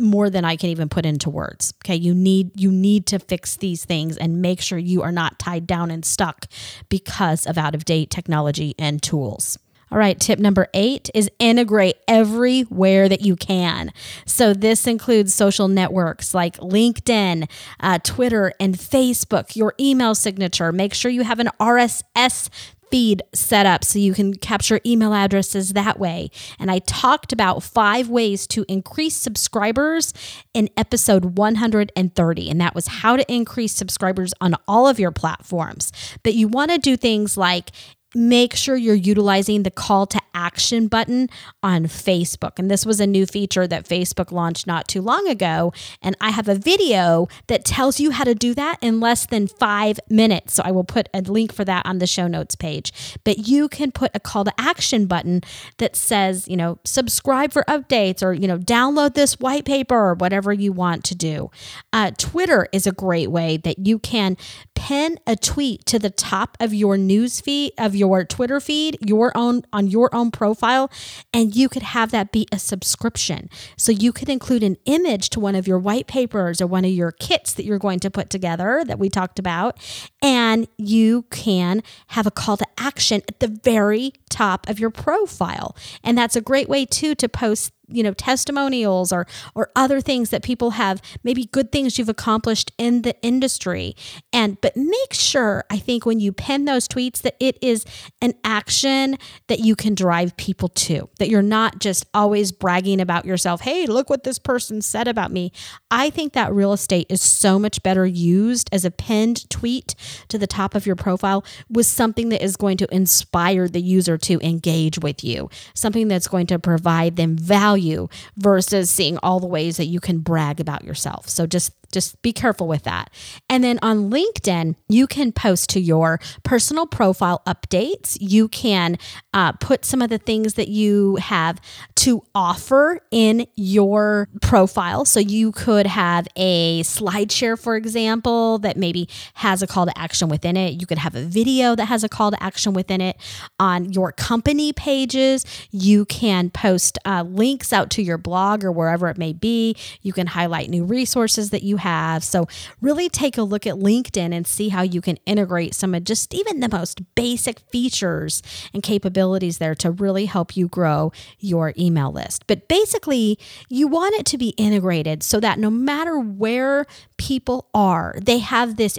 more 0.00 0.30
than 0.30 0.44
I 0.44 0.56
can 0.56 0.70
even 0.70 0.88
put 0.88 1.06
into 1.06 1.30
words. 1.30 1.74
Okay, 1.84 1.96
you 1.96 2.14
need 2.14 2.58
you 2.60 2.70
need 2.70 3.06
to 3.06 3.18
fix 3.18 3.56
these 3.56 3.84
things 3.84 4.16
and 4.16 4.42
make 4.42 4.60
sure 4.60 4.78
you 4.78 5.02
are 5.02 5.12
not 5.12 5.38
tied 5.38 5.66
down 5.66 5.90
and 5.90 6.04
stuck 6.04 6.46
because 6.88 7.46
of 7.46 7.58
out 7.58 7.74
of 7.74 7.84
date 7.84 8.10
technology 8.10 8.74
and 8.78 9.02
tools. 9.02 9.58
All 9.92 9.98
right, 9.98 10.18
tip 10.18 10.38
number 10.38 10.68
eight 10.72 11.10
is 11.14 11.30
integrate 11.38 11.96
everywhere 12.08 13.10
that 13.10 13.20
you 13.20 13.36
can. 13.36 13.92
So, 14.24 14.54
this 14.54 14.86
includes 14.86 15.34
social 15.34 15.68
networks 15.68 16.32
like 16.32 16.56
LinkedIn, 16.56 17.46
uh, 17.78 17.98
Twitter, 18.02 18.54
and 18.58 18.74
Facebook, 18.74 19.54
your 19.54 19.74
email 19.78 20.14
signature. 20.14 20.72
Make 20.72 20.94
sure 20.94 21.10
you 21.10 21.24
have 21.24 21.40
an 21.40 21.50
RSS 21.60 22.48
feed 22.92 23.22
set 23.32 23.64
up 23.64 23.84
so 23.84 23.98
you 23.98 24.12
can 24.12 24.34
capture 24.34 24.78
email 24.84 25.14
addresses 25.14 25.72
that 25.72 25.98
way. 25.98 26.30
And 26.58 26.70
I 26.70 26.78
talked 26.80 27.32
about 27.32 27.62
five 27.62 28.10
ways 28.10 28.46
to 28.48 28.66
increase 28.68 29.16
subscribers 29.16 30.12
in 30.52 30.68
episode 30.76 31.38
130. 31.38 32.50
And 32.50 32.60
that 32.60 32.74
was 32.74 32.86
how 32.88 33.16
to 33.16 33.32
increase 33.32 33.72
subscribers 33.72 34.34
on 34.42 34.54
all 34.68 34.86
of 34.86 35.00
your 35.00 35.10
platforms. 35.10 35.90
But 36.22 36.34
you 36.34 36.48
want 36.48 36.70
to 36.70 36.78
do 36.78 36.98
things 36.98 37.38
like 37.38 37.70
make 38.14 38.54
sure 38.54 38.76
you're 38.76 38.94
utilizing 38.94 39.62
the 39.62 39.70
call 39.70 40.06
to 40.06 40.20
action 40.34 40.88
button 40.88 41.28
on 41.62 41.84
Facebook. 41.84 42.58
And 42.58 42.70
this 42.70 42.86
was 42.86 43.00
a 43.00 43.06
new 43.06 43.26
feature 43.26 43.66
that 43.66 43.88
Facebook 43.88 44.32
launched 44.32 44.66
not 44.66 44.88
too 44.88 45.02
long 45.02 45.28
ago. 45.28 45.72
And 46.00 46.16
I 46.20 46.30
have 46.30 46.48
a 46.48 46.54
video 46.54 47.28
that 47.46 47.64
tells 47.64 48.00
you 48.00 48.10
how 48.10 48.24
to 48.24 48.34
do 48.34 48.54
that 48.54 48.78
in 48.80 49.00
less 49.00 49.26
than 49.26 49.46
five 49.46 50.00
minutes. 50.08 50.54
So 50.54 50.62
I 50.64 50.70
will 50.70 50.84
put 50.84 51.08
a 51.14 51.20
link 51.20 51.52
for 51.52 51.64
that 51.64 51.86
on 51.86 51.98
the 51.98 52.06
show 52.06 52.26
notes 52.26 52.54
page. 52.54 52.92
But 53.24 53.46
you 53.46 53.68
can 53.68 53.92
put 53.92 54.10
a 54.14 54.20
call 54.20 54.44
to 54.44 54.52
action 54.58 55.06
button 55.06 55.42
that 55.78 55.96
says, 55.96 56.48
you 56.48 56.56
know, 56.56 56.78
subscribe 56.84 57.52
for 57.52 57.64
updates 57.68 58.22
or, 58.22 58.32
you 58.32 58.48
know, 58.48 58.58
download 58.58 59.14
this 59.14 59.38
white 59.38 59.64
paper 59.64 59.96
or 59.96 60.14
whatever 60.14 60.52
you 60.52 60.72
want 60.72 61.04
to 61.04 61.14
do. 61.14 61.50
Uh, 61.92 62.10
Twitter 62.18 62.68
is 62.72 62.86
a 62.86 62.92
great 62.92 63.30
way 63.30 63.56
that 63.58 63.86
you 63.86 63.98
can 63.98 64.36
pin 64.82 65.16
a 65.28 65.36
tweet 65.36 65.86
to 65.86 65.96
the 65.96 66.10
top 66.10 66.56
of 66.58 66.74
your 66.74 66.98
news 66.98 67.40
feed 67.40 67.72
of 67.78 67.94
your 67.94 68.24
Twitter 68.24 68.58
feed, 68.58 68.98
your 69.00 69.30
own 69.36 69.62
on 69.72 69.86
your 69.86 70.12
own 70.12 70.32
profile, 70.32 70.90
and 71.32 71.54
you 71.54 71.68
could 71.68 71.84
have 71.84 72.10
that 72.10 72.32
be 72.32 72.48
a 72.50 72.58
subscription. 72.58 73.48
So 73.76 73.92
you 73.92 74.12
could 74.12 74.28
include 74.28 74.64
an 74.64 74.76
image 74.84 75.30
to 75.30 75.40
one 75.40 75.54
of 75.54 75.68
your 75.68 75.78
white 75.78 76.08
papers 76.08 76.60
or 76.60 76.66
one 76.66 76.84
of 76.84 76.90
your 76.90 77.12
kits 77.12 77.54
that 77.54 77.64
you're 77.64 77.78
going 77.78 78.00
to 78.00 78.10
put 78.10 78.28
together 78.28 78.82
that 78.84 78.98
we 78.98 79.08
talked 79.08 79.38
about, 79.38 79.78
and 80.20 80.66
you 80.76 81.26
can 81.30 81.84
have 82.08 82.26
a 82.26 82.32
call 82.32 82.56
to 82.56 82.66
action 82.76 83.22
at 83.28 83.38
the 83.38 83.46
very 83.46 84.12
top 84.30 84.68
of 84.68 84.80
your 84.80 84.90
profile. 84.90 85.76
And 86.02 86.18
that's 86.18 86.34
a 86.34 86.40
great 86.40 86.68
way 86.68 86.86
too 86.86 87.14
to 87.14 87.28
post 87.28 87.72
you 87.92 88.02
know 88.02 88.12
testimonials 88.14 89.12
or 89.12 89.26
or 89.54 89.70
other 89.76 90.00
things 90.00 90.30
that 90.30 90.42
people 90.42 90.72
have 90.72 91.00
maybe 91.22 91.46
good 91.46 91.72
things 91.72 91.98
you've 91.98 92.08
accomplished 92.08 92.72
in 92.78 93.02
the 93.02 93.14
industry. 93.22 93.94
And 94.32 94.60
but 94.60 94.76
make 94.76 95.12
sure 95.12 95.64
i 95.70 95.78
think 95.78 96.06
when 96.06 96.20
you 96.20 96.32
pen 96.32 96.64
those 96.64 96.88
tweets 96.88 97.22
that 97.22 97.36
it 97.40 97.58
is 97.62 97.84
an 98.20 98.34
action 98.44 99.16
that 99.48 99.60
you 99.60 99.76
can 99.76 99.94
drive 99.94 100.36
people 100.36 100.68
to 100.68 101.08
that 101.18 101.28
you're 101.28 101.42
not 101.42 101.78
just 101.78 102.06
always 102.14 102.52
bragging 102.52 103.00
about 103.00 103.24
yourself 103.24 103.60
hey 103.60 103.86
look 103.86 104.10
what 104.10 104.24
this 104.24 104.38
person 104.38 104.82
said 104.82 105.08
about 105.08 105.30
me. 105.32 105.52
I 105.90 106.10
think 106.10 106.32
that 106.32 106.52
real 106.52 106.72
estate 106.72 107.06
is 107.10 107.22
so 107.22 107.58
much 107.58 107.82
better 107.82 108.06
used 108.06 108.68
as 108.72 108.84
a 108.84 108.90
pinned 108.90 109.48
tweet 109.50 109.94
to 110.28 110.38
the 110.38 110.46
top 110.46 110.74
of 110.74 110.86
your 110.86 110.96
profile 110.96 111.44
with 111.68 111.86
something 111.86 112.28
that 112.30 112.42
is 112.42 112.56
going 112.56 112.76
to 112.78 112.94
inspire 112.94 113.68
the 113.68 113.80
user 113.80 114.18
to 114.18 114.38
engage 114.46 114.98
with 114.98 115.24
you 115.24 115.48
something 115.74 116.08
that's 116.08 116.28
going 116.28 116.46
to 116.46 116.58
provide 116.58 117.16
them 117.16 117.36
value 117.36 117.81
value 117.82 118.08
versus 118.36 118.90
seeing 118.90 119.18
all 119.18 119.40
the 119.40 119.46
ways 119.46 119.76
that 119.76 119.86
you 119.86 120.00
can 120.00 120.18
brag 120.18 120.60
about 120.60 120.84
yourself. 120.84 121.28
So 121.28 121.46
just 121.46 121.72
just 121.92 122.20
be 122.22 122.32
careful 122.32 122.66
with 122.66 122.82
that. 122.84 123.10
And 123.48 123.62
then 123.62 123.78
on 123.82 124.10
LinkedIn, 124.10 124.74
you 124.88 125.06
can 125.06 125.32
post 125.32 125.70
to 125.70 125.80
your 125.80 126.20
personal 126.42 126.86
profile 126.86 127.42
updates. 127.46 128.16
You 128.20 128.48
can 128.48 128.98
uh, 129.32 129.52
put 129.52 129.84
some 129.84 130.02
of 130.02 130.10
the 130.10 130.18
things 130.18 130.54
that 130.54 130.68
you 130.68 131.16
have 131.16 131.60
to 131.96 132.24
offer 132.34 133.00
in 133.10 133.46
your 133.54 134.28
profile. 134.40 135.04
So 135.04 135.20
you 135.20 135.52
could 135.52 135.86
have 135.86 136.26
a 136.36 136.82
SlideShare, 136.82 137.58
for 137.58 137.76
example, 137.76 138.58
that 138.58 138.76
maybe 138.76 139.08
has 139.34 139.62
a 139.62 139.66
call 139.66 139.86
to 139.86 139.98
action 139.98 140.28
within 140.28 140.56
it. 140.56 140.80
You 140.80 140.86
could 140.86 140.98
have 140.98 141.14
a 141.14 141.22
video 141.22 141.74
that 141.74 141.86
has 141.86 142.02
a 142.02 142.08
call 142.08 142.30
to 142.30 142.42
action 142.42 142.72
within 142.72 143.00
it. 143.00 143.16
On 143.60 143.92
your 143.92 144.12
company 144.12 144.72
pages, 144.72 145.44
you 145.70 146.04
can 146.06 146.50
post 146.50 146.98
uh, 147.04 147.22
links 147.22 147.72
out 147.72 147.90
to 147.90 148.02
your 148.02 148.18
blog 148.18 148.64
or 148.64 148.72
wherever 148.72 149.08
it 149.08 149.18
may 149.18 149.32
be. 149.32 149.76
You 150.02 150.12
can 150.12 150.28
highlight 150.28 150.70
new 150.70 150.84
resources 150.84 151.50
that 151.50 151.62
you 151.62 151.76
have. 151.82 152.24
So, 152.24 152.46
really 152.80 153.08
take 153.08 153.36
a 153.36 153.42
look 153.42 153.66
at 153.66 153.74
LinkedIn 153.74 154.32
and 154.34 154.46
see 154.46 154.70
how 154.70 154.82
you 154.82 155.00
can 155.00 155.18
integrate 155.26 155.74
some 155.74 155.94
of 155.94 156.04
just 156.04 156.34
even 156.34 156.60
the 156.60 156.68
most 156.68 157.02
basic 157.14 157.60
features 157.60 158.42
and 158.72 158.82
capabilities 158.82 159.58
there 159.58 159.74
to 159.76 159.90
really 159.90 160.26
help 160.26 160.56
you 160.56 160.68
grow 160.68 161.12
your 161.38 161.74
email 161.78 162.10
list. 162.10 162.46
But 162.46 162.68
basically, 162.68 163.38
you 163.68 163.86
want 163.86 164.14
it 164.16 164.26
to 164.26 164.38
be 164.38 164.50
integrated 164.50 165.22
so 165.22 165.40
that 165.40 165.58
no 165.58 165.70
matter 165.70 166.18
where 166.18 166.86
people 167.18 167.68
are, 167.74 168.14
they 168.20 168.38
have 168.38 168.76
this 168.76 168.98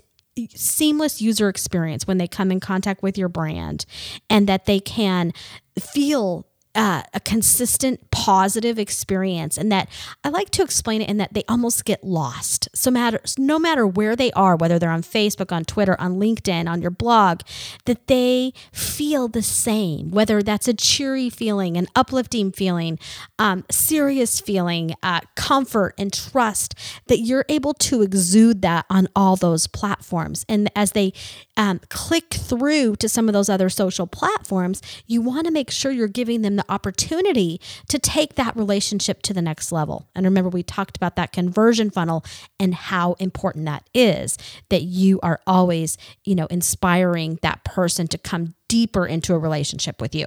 seamless 0.55 1.21
user 1.21 1.49
experience 1.49 2.07
when 2.07 2.17
they 2.17 2.27
come 2.27 2.51
in 2.51 2.59
contact 2.59 3.03
with 3.03 3.17
your 3.17 3.29
brand 3.29 3.85
and 4.29 4.47
that 4.47 4.65
they 4.65 4.79
can 4.79 5.31
feel 5.79 6.47
uh, 6.75 7.03
a 7.13 7.19
consistent 7.19 8.09
positive 8.11 8.79
experience 8.79 9.57
and 9.57 9.71
that 9.71 9.89
I 10.23 10.29
like 10.29 10.49
to 10.51 10.63
explain 10.63 11.01
it 11.01 11.09
in 11.09 11.17
that 11.17 11.33
they 11.33 11.43
almost 11.47 11.85
get 11.85 12.03
lost. 12.03 12.67
So 12.73 12.89
matter 12.89 13.21
no 13.37 13.59
matter 13.59 13.85
where 13.85 14.15
they 14.15 14.31
are, 14.31 14.55
whether 14.55 14.79
they're 14.79 14.89
on 14.89 15.03
Facebook, 15.03 15.51
on 15.51 15.65
Twitter, 15.65 15.99
on 15.99 16.19
LinkedIn, 16.19 16.67
on 16.67 16.81
your 16.81 16.91
blog, 16.91 17.41
that 17.85 18.07
they 18.07 18.53
feel 18.71 19.27
the 19.27 19.41
same. 19.41 20.09
Whether 20.09 20.41
that's 20.41 20.67
a 20.67 20.73
cheery 20.73 21.29
feeling, 21.29 21.77
an 21.77 21.87
uplifting 21.95 22.51
feeling, 22.51 22.97
um, 23.37 23.65
serious 23.69 24.39
feeling, 24.39 24.95
uh, 25.03 25.21
comfort 25.35 25.93
and 25.97 26.11
trust, 26.11 26.75
that 27.07 27.19
you're 27.19 27.45
able 27.49 27.73
to 27.75 28.01
exude 28.01 28.61
that 28.63 28.85
on 28.89 29.07
all 29.15 29.35
those 29.35 29.67
platforms. 29.67 30.45
And 30.49 30.71
as 30.75 30.93
they 30.93 31.13
um, 31.57 31.79
click 31.89 32.33
through 32.33 32.95
to 32.97 33.07
some 33.07 33.29
of 33.29 33.33
those 33.33 33.49
other 33.49 33.69
social 33.69 34.07
platforms, 34.07 34.81
you 35.05 35.21
want 35.21 35.45
to 35.45 35.51
make 35.51 35.69
sure 35.69 35.91
you're 35.91 36.07
giving 36.07 36.41
them 36.41 36.55
the 36.55 36.65
opportunity 36.69 37.61
to 37.89 37.99
take 37.99 38.35
that 38.35 38.55
relationship 38.55 39.21
to 39.23 39.33
the 39.33 39.41
next 39.41 39.71
level. 39.71 40.07
And 40.15 40.25
remember, 40.25 40.49
we 40.49 40.63
talked 40.63 40.97
about 40.97 41.15
that 41.15 41.31
conversion 41.31 41.89
funnel 41.89 42.25
and 42.59 42.73
how 42.73 43.13
important 43.13 43.65
that 43.65 43.87
is 43.93 44.37
that 44.69 44.83
you 44.83 45.19
are 45.21 45.39
always, 45.45 45.97
you 46.23 46.35
know, 46.35 46.47
inspiring 46.47 47.39
that 47.41 47.63
person 47.63 48.07
to 48.07 48.17
come 48.17 48.55
deeper 48.67 49.05
into 49.05 49.35
a 49.35 49.39
relationship 49.39 50.01
with 50.01 50.15
you. 50.15 50.25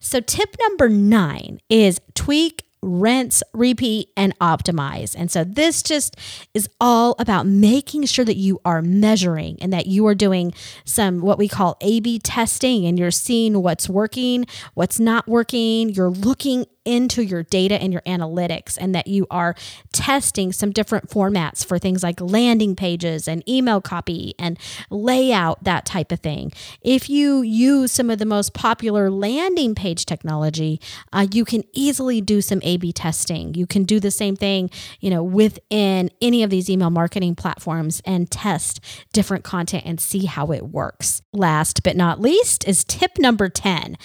So, 0.00 0.20
tip 0.20 0.56
number 0.60 0.88
nine 0.88 1.60
is 1.68 2.00
tweak 2.14 2.64
rinse, 2.84 3.42
repeat, 3.52 4.10
and 4.16 4.38
optimize. 4.38 5.14
And 5.16 5.30
so 5.30 5.44
this 5.44 5.82
just 5.82 6.16
is 6.52 6.68
all 6.80 7.16
about 7.18 7.46
making 7.46 8.04
sure 8.04 8.24
that 8.24 8.36
you 8.36 8.60
are 8.64 8.82
measuring 8.82 9.58
and 9.60 9.72
that 9.72 9.86
you 9.86 10.06
are 10.06 10.14
doing 10.14 10.52
some 10.84 11.20
what 11.20 11.38
we 11.38 11.48
call 11.48 11.76
A 11.80 12.00
B 12.00 12.18
testing 12.18 12.84
and 12.84 12.98
you're 12.98 13.10
seeing 13.10 13.62
what's 13.62 13.88
working, 13.88 14.46
what's 14.74 15.00
not 15.00 15.26
working. 15.26 15.90
You're 15.90 16.10
looking 16.10 16.66
into 16.84 17.22
your 17.22 17.42
data 17.42 17.80
and 17.80 17.92
your 17.92 18.02
analytics 18.02 18.76
and 18.80 18.94
that 18.94 19.06
you 19.06 19.26
are 19.30 19.54
testing 19.92 20.52
some 20.52 20.70
different 20.70 21.08
formats 21.08 21.64
for 21.64 21.78
things 21.78 22.02
like 22.02 22.20
landing 22.20 22.76
pages 22.76 23.26
and 23.26 23.46
email 23.48 23.80
copy 23.80 24.34
and 24.38 24.58
layout, 24.90 25.62
that 25.64 25.86
type 25.86 26.12
of 26.12 26.20
thing. 26.20 26.52
If 26.82 27.08
you 27.08 27.42
use 27.42 27.92
some 27.92 28.10
of 28.10 28.18
the 28.18 28.26
most 28.26 28.54
popular 28.54 29.10
landing 29.10 29.74
page 29.74 30.06
technology, 30.06 30.80
uh, 31.12 31.26
you 31.30 31.44
can 31.44 31.64
easily 31.72 32.20
do 32.20 32.40
some 32.40 32.60
A 32.62 32.76
B 32.76 32.92
testing. 32.92 33.54
You 33.54 33.66
can 33.66 33.84
do 33.84 34.00
the 34.00 34.10
same 34.10 34.36
thing, 34.36 34.70
you 35.00 35.10
know, 35.10 35.22
within 35.22 36.10
any 36.20 36.42
of 36.42 36.50
these 36.50 36.68
email 36.68 36.90
marketing 36.90 37.34
platforms 37.34 38.02
and 38.04 38.30
test 38.30 38.80
different 39.12 39.44
content 39.44 39.84
and 39.86 40.00
see 40.00 40.26
how 40.26 40.52
it 40.52 40.68
works. 40.68 41.22
Last 41.32 41.82
but 41.82 41.96
not 41.96 42.20
least 42.20 42.66
is 42.68 42.84
tip 42.84 43.18
number 43.18 43.48
10 43.48 43.96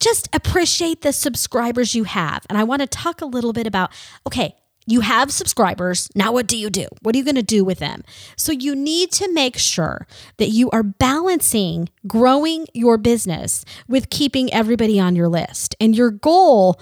just 0.00 0.28
appreciate 0.32 1.02
the 1.02 1.12
subscribers 1.12 1.94
you 1.94 2.04
have. 2.04 2.46
And 2.48 2.58
I 2.58 2.64
want 2.64 2.80
to 2.80 2.86
talk 2.86 3.20
a 3.20 3.26
little 3.26 3.52
bit 3.52 3.66
about 3.66 3.92
okay, 4.26 4.54
you 4.86 5.00
have 5.00 5.32
subscribers. 5.32 6.08
Now, 6.14 6.32
what 6.32 6.46
do 6.46 6.56
you 6.56 6.70
do? 6.70 6.86
What 7.02 7.14
are 7.14 7.18
you 7.18 7.24
going 7.24 7.34
to 7.34 7.42
do 7.42 7.64
with 7.64 7.78
them? 7.78 8.02
So, 8.36 8.52
you 8.52 8.74
need 8.74 9.10
to 9.12 9.32
make 9.32 9.58
sure 9.58 10.06
that 10.36 10.50
you 10.50 10.70
are 10.70 10.84
balancing 10.84 11.88
growing 12.06 12.66
your 12.72 12.96
business 12.96 13.64
with 13.88 14.10
keeping 14.10 14.52
everybody 14.52 15.00
on 15.00 15.16
your 15.16 15.28
list. 15.28 15.74
And 15.80 15.96
your 15.96 16.10
goal 16.10 16.80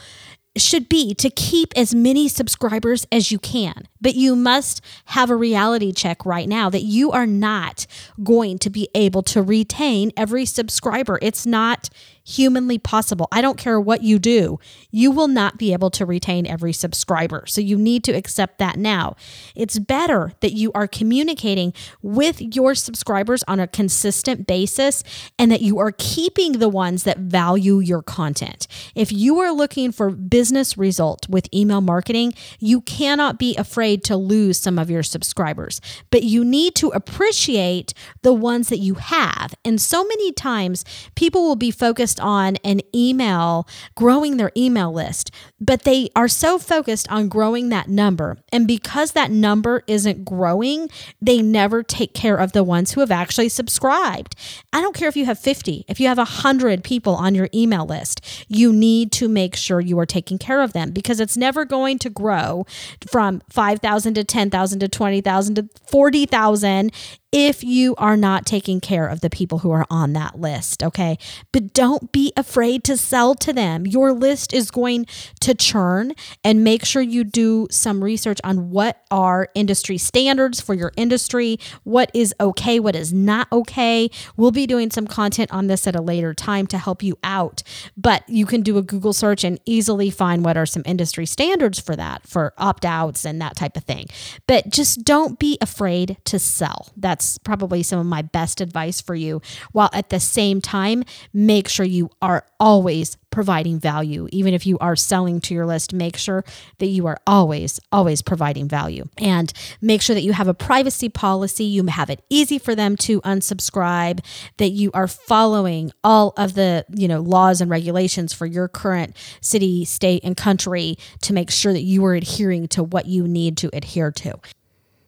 should 0.57 0.89
be 0.89 1.15
to 1.15 1.31
keep 1.31 1.73
as 1.77 1.95
many 1.95 2.29
subscribers 2.29 3.07
as 3.11 3.33
you 3.33 3.39
can. 3.39 3.89
But 4.01 4.15
you 4.15 4.37
must 4.37 4.81
have 5.07 5.31
a 5.31 5.37
reality 5.37 5.93
check 5.93 6.25
right 6.25 6.49
now 6.49 6.71
that 6.71 6.83
you 6.83 7.11
are 7.11 7.27
not 7.27 7.87
going 8.23 8.59
to 8.61 8.71
be 8.71 8.89
able 8.95 9.23
to 9.23 9.43
retain 9.43 10.13
every 10.17 10.45
subscriber. 10.47 11.19
It's 11.23 11.45
not 11.45 11.91
humanly 12.25 12.79
possible. 12.79 13.29
I 13.31 13.43
don't 13.43 13.59
care 13.59 13.79
what 13.79 14.03
you 14.03 14.19
do, 14.19 14.59
you 14.91 15.11
will 15.11 15.29
not 15.29 15.59
be 15.59 15.73
able 15.73 15.91
to 15.91 16.07
retain 16.07 16.47
every 16.47 16.73
subscriber. 16.73 17.45
So 17.47 17.61
you 17.61 17.77
need 17.77 18.03
to 18.05 18.13
accept 18.13 18.59
that 18.59 18.79
now. 18.79 19.17
It's 19.55 19.79
better 19.79 20.33
that 20.41 20.53
you 20.53 20.73
are 20.73 20.87
communicating 20.87 21.75
with 22.03 22.41
your 22.41 22.75
subscribers 22.75 23.45
on 23.47 23.61
a 23.61 23.69
consistent 23.69 24.47
basis 24.47 25.05
and 25.39 25.51
that 25.53 25.61
you 25.61 25.79
are 25.79 25.93
keeping 25.97 26.53
the 26.53 26.69
ones 26.69 27.05
that 27.05 27.19
value 27.19 27.79
your 27.79 28.03
content. 28.03 28.67
If 28.95 29.13
you 29.13 29.39
are 29.41 29.53
looking 29.53 29.93
for 29.93 30.11
business 30.11 30.79
result 30.79 31.29
with 31.29 31.53
email 31.53 31.83
marketing, 31.83 32.33
you 32.59 32.81
cannot 32.81 33.39
be 33.39 33.55
afraid 33.57 34.03
to 34.05 34.17
lose 34.17 34.59
some 34.59 34.79
of 34.79 34.91
your 34.91 35.03
subscribers, 35.03 35.81
but 36.11 36.23
you 36.23 36.45
need 36.45 36.75
to 36.77 36.89
appreciate 36.89 37.93
the 38.23 38.33
ones 38.33 38.69
that 38.69 38.79
you 38.79 38.95
have. 38.95 39.55
And 39.65 39.81
so 39.81 40.05
many 40.05 40.33
times 40.33 40.85
people 41.15 41.43
will 41.43 41.57
be 41.57 41.71
focused 41.71 42.14
focused 42.15 42.21
on 42.21 42.57
an 42.65 42.81
email, 42.95 43.67
growing 43.95 44.37
their 44.37 44.53
email 44.57 44.93
list, 44.93 45.31
but 45.61 45.83
they 45.83 46.09
are 46.15 46.29
so 46.29 46.59
focused 46.59 47.11
on 47.11 47.29
growing 47.29 47.71
that 47.71 47.89
number. 47.89 48.37
And 48.53 48.67
because 48.67 49.13
that 49.13 49.31
number 49.31 49.83
isn't 49.87 50.25
growing, 50.25 50.89
they 51.21 51.43
never 51.43 51.83
take 51.83 52.15
care 52.15 52.37
of 52.37 52.53
the 52.53 52.63
ones 52.63 52.93
who 52.93 53.01
have 53.01 53.11
actually 53.11 53.49
subscribed. 53.49 54.37
I 54.73 54.81
don't 54.81 54.95
care 54.95 55.09
if 55.09 55.17
you 55.17 55.27
have 55.27 55.39
50, 55.39 55.85
if 55.89 56.01
you 56.01 56.09
have 56.09 56.19
100 56.19 56.85
people 56.85 57.15
on 57.15 57.35
your 57.35 57.49
email 57.53 57.87
list, 57.87 58.21
you 58.49 58.73
need 58.73 59.11
to 59.13 59.29
make 59.29 59.57
sure 59.57 59.81
you 59.81 59.99
are 59.99 60.07
taking 60.07 60.39
care 60.39 60.63
of 60.63 60.73
them 60.73 60.91
because 60.93 61.21
it's 61.21 61.37
never 61.37 61.65
going 61.65 61.99
to 62.01 62.11
grow 62.11 62.67
from 63.11 63.43
5,000 63.51 64.15
to 64.15 64.25
10,000 64.25 64.79
to 64.81 64.89
20,000 64.89 65.55
to 65.57 65.69
40,000 65.91 66.93
if 67.37 67.65
you 67.65 67.97
are 67.97 68.17
not 68.17 68.47
taking 68.47 68.81
care 68.81 69.09
of 69.09 69.21
the 69.21 69.29
people 69.29 69.59
who 69.59 69.73
are 69.73 69.85
on 69.91 70.13
that 70.13 70.39
list, 70.39 70.85
okay? 70.85 71.19
But 71.51 71.75
don't 71.75 72.13
be 72.13 72.33
afraid 72.37 72.85
to 72.85 72.97
sell 72.97 73.35
to 73.35 73.53
them. 73.53 73.89
Your 73.89 74.13
list 74.13 74.55
is 74.55 74.71
going 74.71 75.07
to 75.41 75.53
churn 75.53 76.13
and 76.45 76.63
make 76.63 76.85
sure 76.85 77.03
you 77.03 77.25
do 77.25 77.67
some 77.73 78.05
research 78.05 78.39
on 78.45 78.71
what 78.71 79.03
are 79.11 79.49
industry 79.57 79.99
standards 79.99 80.61
for 80.61 80.75
your 80.75 80.93
industry, 80.97 81.59
what 81.83 82.09
is 82.15 82.33
okay, 82.39 82.79
what 82.79 82.95
is 82.95 83.13
not 83.13 83.49
okay. 83.51 84.09
We'll 84.37 84.53
be 84.53 84.69
doing 84.69 84.93
some 84.93 85.09
content 85.09 85.53
on 85.53 85.67
this 85.67 85.89
at 85.89 85.97
a 85.97 86.01
later 86.01 86.35
time 86.35 86.69
to 86.69 86.79
help 86.79 87.03
you 87.03 87.19
out, 87.25 87.65
but 87.97 88.23
you 88.29 88.47
can 88.47 88.63
do 88.63 88.79
a 88.79 88.83
Google 88.83 89.13
search 89.13 89.43
and 89.43 89.59
easily 89.65 90.09
find 90.09 90.45
what 90.45 90.57
are 90.57 90.67
some 90.67 90.85
industry 90.87 91.27
standards 91.27 91.81
for 91.81 91.97
that, 91.97 92.29
for 92.29 92.55
opt 92.59 92.85
outs 92.85 93.25
and 93.25 93.41
that 93.41 93.57
type 93.57 93.77
of 93.77 93.83
thing. 93.83 94.07
But 94.47 94.69
just 94.69 95.03
don't 95.03 95.41
be 95.41 95.59
afraid 95.61 96.17
to 96.27 96.39
sell. 96.39 96.93
That's 96.97 97.24
that's 97.25 97.39
probably 97.39 97.83
some 97.83 97.99
of 97.99 98.07
my 98.07 98.23
best 98.23 98.61
advice 98.61 99.01
for 99.01 99.15
you. 99.15 99.41
While 99.73 99.91
at 99.93 100.11
the 100.11 100.21
same 100.21 100.61
time, 100.61 101.05
make 101.33 101.69
sure 101.69 101.87
you 101.87 102.11
are 102.21 102.45
always 102.61 103.17
providing 103.31 103.81
value. 103.81 104.29
Even 104.31 104.55
if 104.55 104.67
you 104.67 104.79
are 104.79 104.95
selling 104.95 105.41
to 105.41 105.55
your 105.55 105.67
list, 105.67 105.93
make 105.93 106.17
sure 106.17 106.45
that 106.79 106.87
you 106.87 107.07
are 107.07 107.19
always, 107.27 107.81
always 107.91 108.23
providing 108.23 108.69
value. 108.69 109.05
And 109.19 109.53
make 109.81 110.03
sure 110.03 110.15
that 110.15 110.23
you 110.23 110.33
have 110.33 110.47
a 110.47 110.55
privacy 110.55 111.09
policy, 111.09 111.65
you 111.65 111.85
have 111.87 112.11
it 112.11 112.23
easy 112.29 112.59
for 112.59 112.75
them 112.75 112.95
to 112.99 113.21
unsubscribe, 113.23 114.25
that 114.59 114.71
you 114.71 114.91
are 114.95 115.09
following 115.09 115.91
all 116.05 116.33
of 116.37 116.55
the, 116.55 116.85
you 116.95 117.09
know, 117.09 117.21
laws 117.21 117.61
and 117.61 117.71
regulations 117.71 118.33
for 118.33 118.47
your 118.47 118.69
current 118.69 119.17
city, 119.41 119.85
state, 119.85 120.23
and 120.23 120.37
country 120.37 120.97
to 121.23 121.33
make 121.33 121.51
sure 121.51 121.73
that 121.73 121.83
you 121.83 122.05
are 122.05 122.15
adhering 122.15 122.69
to 122.69 122.85
what 122.85 123.07
you 123.07 123.27
need 123.27 123.57
to 123.57 123.71
adhere 123.73 124.13
to. 124.13 124.39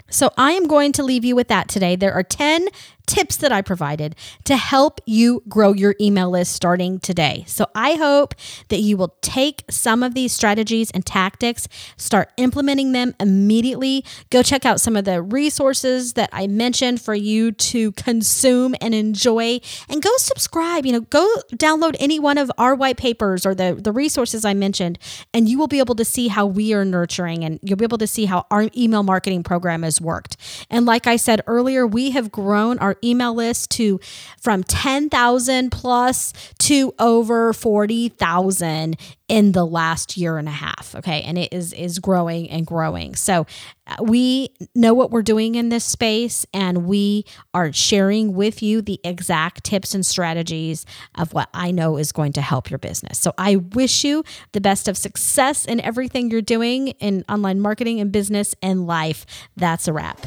So 0.09 0.33
I 0.37 0.53
am 0.53 0.67
going 0.67 0.93
to 0.93 1.03
leave 1.03 1.25
you 1.25 1.35
with 1.35 1.49
that 1.49 1.69
today. 1.69 1.97
There 1.97 2.13
are 2.13 2.23
10 2.23 2.69
tips 3.07 3.37
that 3.37 3.53
I 3.53 3.63
provided 3.63 4.17
to 4.45 4.57
help 4.57 5.01
you 5.07 5.43
grow 5.49 5.73
your 5.73 5.95
email 6.01 6.31
list 6.31 6.53
starting 6.53 6.99
today. 6.99 7.45
So 7.47 7.67
I 7.75 7.95
hope 7.95 8.35
that 8.69 8.81
you 8.81 8.97
will 8.97 9.17
take 9.23 9.65
some 9.71 10.03
of 10.03 10.15
these 10.15 10.33
strategies 10.33 10.91
and 10.91 11.05
tactics, 11.05 11.69
start 11.97 12.31
implementing 12.37 12.93
them 12.93 13.15
immediately. 13.21 14.05
Go 14.31 14.43
check 14.43 14.65
out 14.65 14.81
some 14.81 14.97
of 14.97 15.05
the 15.05 15.23
resources 15.23 16.15
that 16.15 16.31
I 16.33 16.47
mentioned 16.47 17.01
for 17.01 17.15
you 17.15 17.53
to 17.53 17.93
consume 17.93 18.75
and 18.81 18.95
enjoy 18.95 19.61
and 19.89 20.03
go 20.03 20.11
subscribe. 20.17 20.85
You 20.87 20.93
know, 20.93 21.01
go 21.01 21.27
download 21.53 21.97
any 22.01 22.19
one 22.19 22.39
of 22.39 22.51
our 22.59 22.75
white 22.75 22.97
papers 22.97 23.47
or 23.47 23.55
the, 23.55 23.79
the 23.81 23.93
resources 23.93 24.45
I 24.45 24.55
mentioned, 24.55 24.99
and 25.33 25.49
you 25.49 25.59
will 25.59 25.69
be 25.69 25.79
able 25.79 25.95
to 25.95 26.05
see 26.05 26.29
how 26.29 26.47
we 26.47 26.75
are 26.75 26.85
nurturing 26.85 27.45
and 27.45 27.59
you'll 27.63 27.77
be 27.77 27.85
able 27.85 27.99
to 27.99 28.07
see 28.07 28.25
how 28.25 28.47
our 28.51 28.69
email 28.77 29.03
marketing 29.03 29.43
program 29.43 29.83
has 29.83 30.01
worked. 30.01 30.37
And 30.71 30.87
like 30.87 31.07
I 31.07 31.17
said 31.17 31.43
earlier, 31.47 31.87
we 31.87 32.11
have 32.11 32.33
grown 32.33 32.79
our 32.79 32.96
email 33.03 33.35
list 33.35 33.71
to 33.73 34.01
from 34.41 34.63
10,000 34.63 35.71
plus 35.71 36.33
to 36.59 36.95
over 36.99 37.53
40,000 37.53 38.97
in 39.29 39.53
the 39.53 39.67
last 39.67 40.17
year 40.17 40.39
and 40.39 40.47
a 40.47 40.53
half 40.53 40.95
okay 40.95 41.23
and 41.23 41.37
it 41.37 41.53
is 41.53 41.73
is 41.73 41.99
growing 41.99 42.49
and 42.49 42.65
growing 42.65 43.17
so 43.17 43.45
uh, 43.89 43.97
we 44.03 44.49
know 44.75 44.95
what 44.95 45.11
we're 45.11 45.23
doing 45.23 45.55
in 45.55 45.69
this 45.69 45.85
space 45.85 46.45
and 46.53 46.87
we 46.87 47.25
are 47.55 47.73
sharing 47.73 48.35
with 48.35 48.63
you 48.63 48.83
the 48.83 49.01
exact 49.05 49.65
tips 49.65 49.95
and 49.95 50.05
strategies 50.05 50.85
of 51.15 51.33
what 51.33 51.49
I 51.55 51.71
know 51.71 51.97
is 51.97 52.13
going 52.13 52.33
to 52.33 52.41
help 52.41 52.71
your 52.71 52.79
business. 52.79 53.19
So 53.19 53.33
I 53.39 53.57
wish 53.57 54.05
you 54.05 54.25
the 54.53 54.61
best 54.61 54.89
of 54.89 54.97
success 54.97 55.65
in 55.65 55.81
everything 55.81 56.31
you're 56.31 56.43
doing 56.43 56.89
in 57.01 57.25
online 57.29 57.61
marketing 57.61 58.01
and 58.01 58.11
business 58.11 58.55
and 58.63 58.87
life. 58.87 59.25
That's 59.57 59.87
a 59.87 59.93
wrap. 59.93 60.27